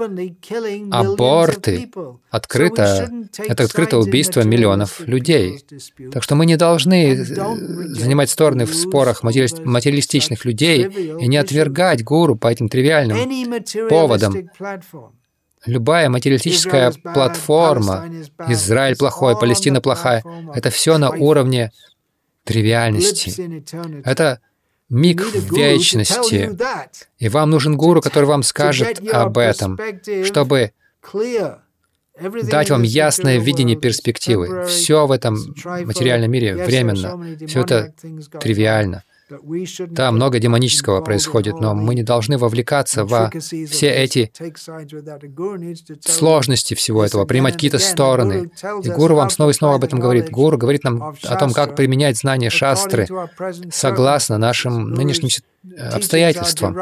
аборты 0.91 1.89
открыто, 2.29 3.09
это 3.37 3.63
открытое 3.63 3.99
убийство 3.99 4.41
миллионов 4.41 5.01
людей. 5.07 5.63
Так 6.11 6.23
что 6.23 6.35
мы 6.35 6.45
не 6.45 6.57
должны 6.57 7.23
занимать 7.23 8.29
стороны 8.29 8.65
в 8.65 8.73
спорах 8.73 9.23
материалистичных 9.23 10.45
людей 10.45 10.85
и 10.85 11.27
не 11.27 11.37
отвергать 11.37 12.03
гуру 12.03 12.35
по 12.35 12.47
этим 12.47 12.69
тривиальным 12.69 13.63
поводам. 13.89 14.33
Любая 15.65 16.09
материалистическая 16.09 16.91
платформа, 16.91 18.09
Израиль 18.49 18.97
плохой, 18.97 19.39
Палестина 19.39 19.79
плохая, 19.79 20.23
это 20.53 20.69
все 20.69 20.97
на 20.97 21.11
уровне 21.11 21.71
тривиальности. 22.43 23.63
Это 24.03 24.39
миг 24.93 25.21
в 25.21 25.55
вечности. 25.55 26.55
И 27.17 27.27
вам 27.27 27.49
нужен 27.49 27.75
гуру, 27.75 28.01
который 28.01 28.25
вам 28.25 28.43
скажет 28.43 29.01
об 29.11 29.37
этом, 29.37 29.79
чтобы 30.23 30.71
дать 32.43 32.69
вам 32.69 32.83
ясное 32.83 33.39
видение 33.39 33.75
перспективы. 33.75 34.65
Все 34.65 35.07
в 35.07 35.11
этом 35.11 35.35
материальном 35.65 36.31
мире 36.31 36.55
временно, 36.55 37.19
все 37.47 37.61
это 37.61 37.93
тривиально. 38.39 39.03
Да, 39.89 40.11
много 40.11 40.39
демонического 40.39 41.01
происходит, 41.01 41.59
но 41.59 41.73
мы 41.73 41.95
не 41.95 42.03
должны 42.03 42.37
вовлекаться 42.37 43.05
во 43.05 43.31
все 43.69 43.89
эти 43.89 44.31
сложности 46.05 46.73
всего 46.73 47.03
этого, 47.03 47.25
принимать 47.25 47.53
какие-то 47.53 47.79
стороны. 47.79 48.51
И 48.83 48.89
Гуру 48.89 49.15
вам 49.15 49.29
снова 49.29 49.51
и 49.51 49.53
снова 49.53 49.75
об 49.75 49.83
этом 49.83 49.99
говорит. 49.99 50.29
Гуру 50.29 50.57
говорит 50.57 50.83
нам 50.83 51.15
о 51.23 51.35
том, 51.35 51.53
как 51.53 51.75
применять 51.75 52.17
знания 52.17 52.49
шастры 52.49 53.07
согласно 53.71 54.37
нашим 54.37 54.91
нынешним 54.91 55.29
обстоятельствам. 55.77 56.77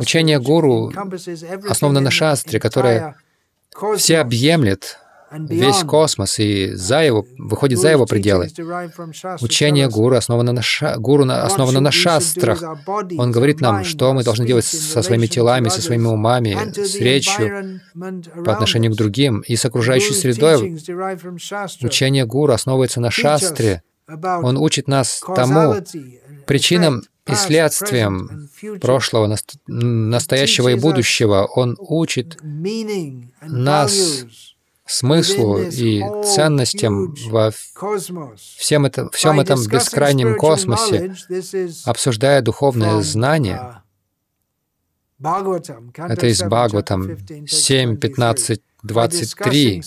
Учение 0.00 0.40
Гуру 0.40 0.92
основано 1.68 2.00
на 2.00 2.10
шастре, 2.10 2.58
которое 2.58 3.16
все 3.96 4.18
объемлет, 4.18 4.98
весь 5.32 5.82
космос 5.84 6.38
и 6.38 6.72
за 6.74 7.02
его, 7.02 7.26
выходит 7.38 7.78
за 7.78 7.90
его 7.90 8.06
пределы. 8.06 8.48
Учение 9.40 9.88
Гуру 9.88 10.16
основано 10.16 10.52
на, 10.52 10.62
ша, 10.62 10.96
гуру 10.96 11.28
основано 11.28 11.80
на 11.80 11.90
шастрах. 11.90 12.62
Он 13.18 13.30
говорит 13.30 13.60
нам, 13.60 13.84
что 13.84 14.12
мы 14.12 14.24
должны 14.24 14.46
делать 14.46 14.64
со 14.64 15.02
своими 15.02 15.26
телами, 15.26 15.68
со 15.68 15.82
своими 15.82 16.06
умами, 16.06 16.56
с 16.74 16.96
речью 16.96 17.80
по 18.44 18.52
отношению 18.52 18.92
к 18.92 18.96
другим 18.96 19.40
и 19.40 19.56
с 19.56 19.64
окружающей 19.64 20.14
средой. 20.14 20.78
Учение 21.82 22.26
Гуру 22.26 22.52
основывается 22.52 23.00
на 23.00 23.10
шастре. 23.10 23.82
Он 24.08 24.56
учит 24.56 24.88
нас 24.88 25.22
тому 25.36 25.76
причинам 26.46 27.02
и 27.26 27.34
следствием 27.34 28.48
прошлого, 28.80 29.36
настоящего 29.66 30.70
и 30.70 30.74
будущего. 30.76 31.44
Он 31.44 31.76
учит 31.78 32.38
нас 33.42 34.24
смыслу 34.88 35.60
и 35.60 36.02
ценностям 36.24 37.14
во 37.28 37.50
всем 38.56 38.86
этом, 38.86 39.10
всем 39.10 39.38
этом 39.40 39.64
бескрайнем 39.66 40.36
космосе, 40.36 41.14
обсуждая 41.84 42.42
духовное 42.42 43.00
знание. 43.02 43.82
Это 45.20 46.26
из 46.26 46.42
Бхагаватам 46.42 47.18
7, 47.46 47.96
15, 47.96 48.62
23. 48.82 49.82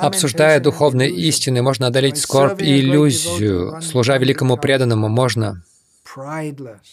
Обсуждая 0.00 0.60
духовные 0.60 1.10
истины, 1.10 1.62
можно 1.62 1.88
одолеть 1.88 2.18
скорбь 2.18 2.62
и 2.62 2.80
иллюзию. 2.80 3.80
Служа 3.82 4.16
великому 4.18 4.56
преданному, 4.56 5.08
можно 5.08 5.62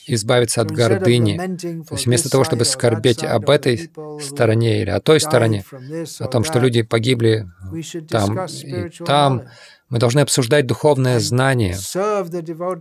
избавиться 0.08 0.62
от 0.62 0.72
гордыни. 0.72 1.38
То 1.88 1.96
есть 1.96 2.06
вместо 2.06 2.30
того, 2.30 2.44
чтобы 2.44 2.66
скорбеть 2.66 3.24
об 3.24 3.50
этой 3.50 3.90
стороне 4.22 4.82
или 4.82 4.90
о 4.90 5.00
той 5.00 5.20
стороне, 5.20 5.64
о 6.20 6.28
том, 6.28 6.44
что 6.44 6.60
люди 6.60 6.82
погибли 6.82 7.48
там 8.10 8.46
и 8.46 8.90
там, 9.06 9.44
мы 9.90 10.00
должны 10.00 10.22
обсуждать 10.22 10.66
духовное 10.66 11.20
знание 11.20 11.76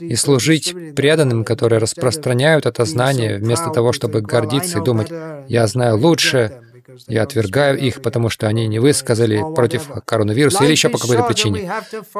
и 0.01 0.15
служить 0.17 0.75
преданным, 0.97 1.45
которые 1.45 1.79
распространяют 1.79 2.65
это 2.65 2.85
знание, 2.85 3.37
вместо 3.39 3.71
того, 3.71 3.93
чтобы 3.93 4.23
гордиться 4.23 4.79
и 4.79 4.85
думать, 4.85 5.11
«Я 5.49 5.67
знаю 5.67 5.99
лучше», 5.99 6.63
я 7.09 7.23
отвергаю 7.23 7.79
их, 7.79 8.03
потому 8.03 8.29
что 8.29 8.47
они 8.47 8.67
не 8.67 8.79
высказали 8.79 9.43
против 9.55 9.89
коронавируса 10.05 10.65
или 10.65 10.73
еще 10.73 10.89
по 10.89 10.99
какой-то 10.99 11.25
причине. 11.25 11.71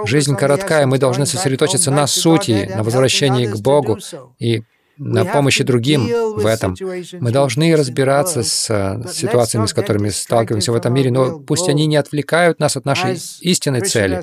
Жизнь 0.05 0.37
короткая, 0.37 0.87
мы 0.87 0.99
должны 0.99 1.27
сосредоточиться 1.27 1.91
на 1.91 2.07
сути, 2.07 2.71
на 2.75 2.83
возвращении 2.83 3.47
к 3.47 3.57
Богу 3.57 3.99
и 4.39 4.63
на 5.05 5.25
помощи 5.25 5.65
другим 5.65 6.09
в 6.37 6.47
этом. 6.47 6.77
Мы 7.21 7.31
должны 7.31 7.75
разбираться 7.77 8.43
с 8.43 9.03
ситуациями, 9.13 9.67
с 9.67 9.73
которыми 9.73 10.09
сталкиваемся 10.09 10.73
в 10.73 10.75
этом 10.75 10.95
мире, 10.95 11.11
но 11.11 11.39
пусть 11.39 11.69
они 11.69 11.87
не 11.87 11.97
отвлекают 11.97 12.61
нас 12.61 12.77
от 12.77 12.85
нашей 12.85 13.19
истинной 13.41 13.83
цели. 13.83 14.21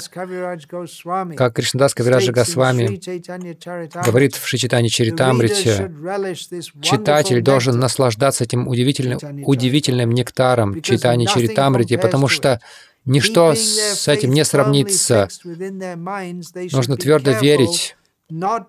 Как 1.36 1.56
Кришнадас 1.56 1.94
Кавираджа 1.94 2.32
Госвами 2.32 3.00
говорит 4.06 4.36
в 4.36 4.48
Шичитане 4.48 4.90
Чаритамрите, 4.90 5.92
читатель 6.82 7.42
должен 7.42 7.80
наслаждаться 7.80 8.44
этим 8.44 8.68
удивительным, 8.68 9.20
удивительным 9.46 10.12
нектаром 10.12 10.82
Читани 10.82 11.26
Чаритамрити, 11.26 11.98
потому 11.98 12.28
что 12.28 12.60
ничто 13.06 13.54
с 13.56 14.08
этим 14.08 14.32
не 14.32 14.46
сравнится. 14.46 15.28
Нужно 16.72 16.98
твердо 16.98 17.32
верить 17.32 17.96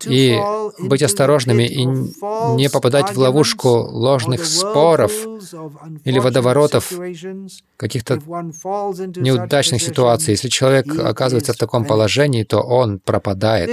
и 0.06 0.38
быть 0.78 1.02
осторожными 1.02 1.64
и 1.64 1.84
не 1.84 2.70
попадать 2.70 3.14
в 3.14 3.18
ловушку 3.18 3.68
ложных 3.68 4.44
споров 4.46 5.12
или 6.04 6.18
водоворотов, 6.18 6.92
каких-то 7.76 8.14
неудачных 9.16 9.82
ситуаций. 9.82 10.32
Если 10.32 10.48
человек 10.48 10.98
оказывается 10.98 11.52
в 11.52 11.56
таком 11.56 11.84
положении, 11.84 12.44
то 12.44 12.60
он 12.60 12.98
пропадает. 13.00 13.70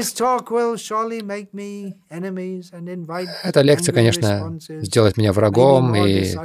Эта 3.43 3.61
лекция, 3.61 3.93
конечно, 3.93 4.57
сделает 4.81 5.17
меня 5.17 5.33
врагом 5.33 5.95
и 5.95 6.35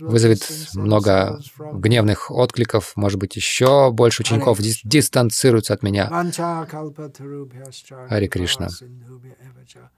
вызовет 0.00 0.48
много 0.74 1.38
гневных 1.74 2.30
откликов, 2.30 2.92
может 2.96 3.18
быть, 3.18 3.36
еще 3.36 3.90
больше 3.90 4.22
учеников 4.22 4.58
дистанцируются 4.60 5.74
от 5.74 5.82
меня. 5.82 6.10
Хари 8.08 8.26
Кришна. 8.26 8.68
patita 8.88 9.20
Bhya 9.20 9.90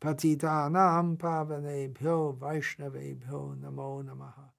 Patitanam 0.00 1.16
Pavane 1.16 1.92
Bhyo 1.92 2.36
Vaishnave 2.38 3.16
Bhyo 3.18 3.56
Namo 3.60 4.02
Namaha 4.04 4.51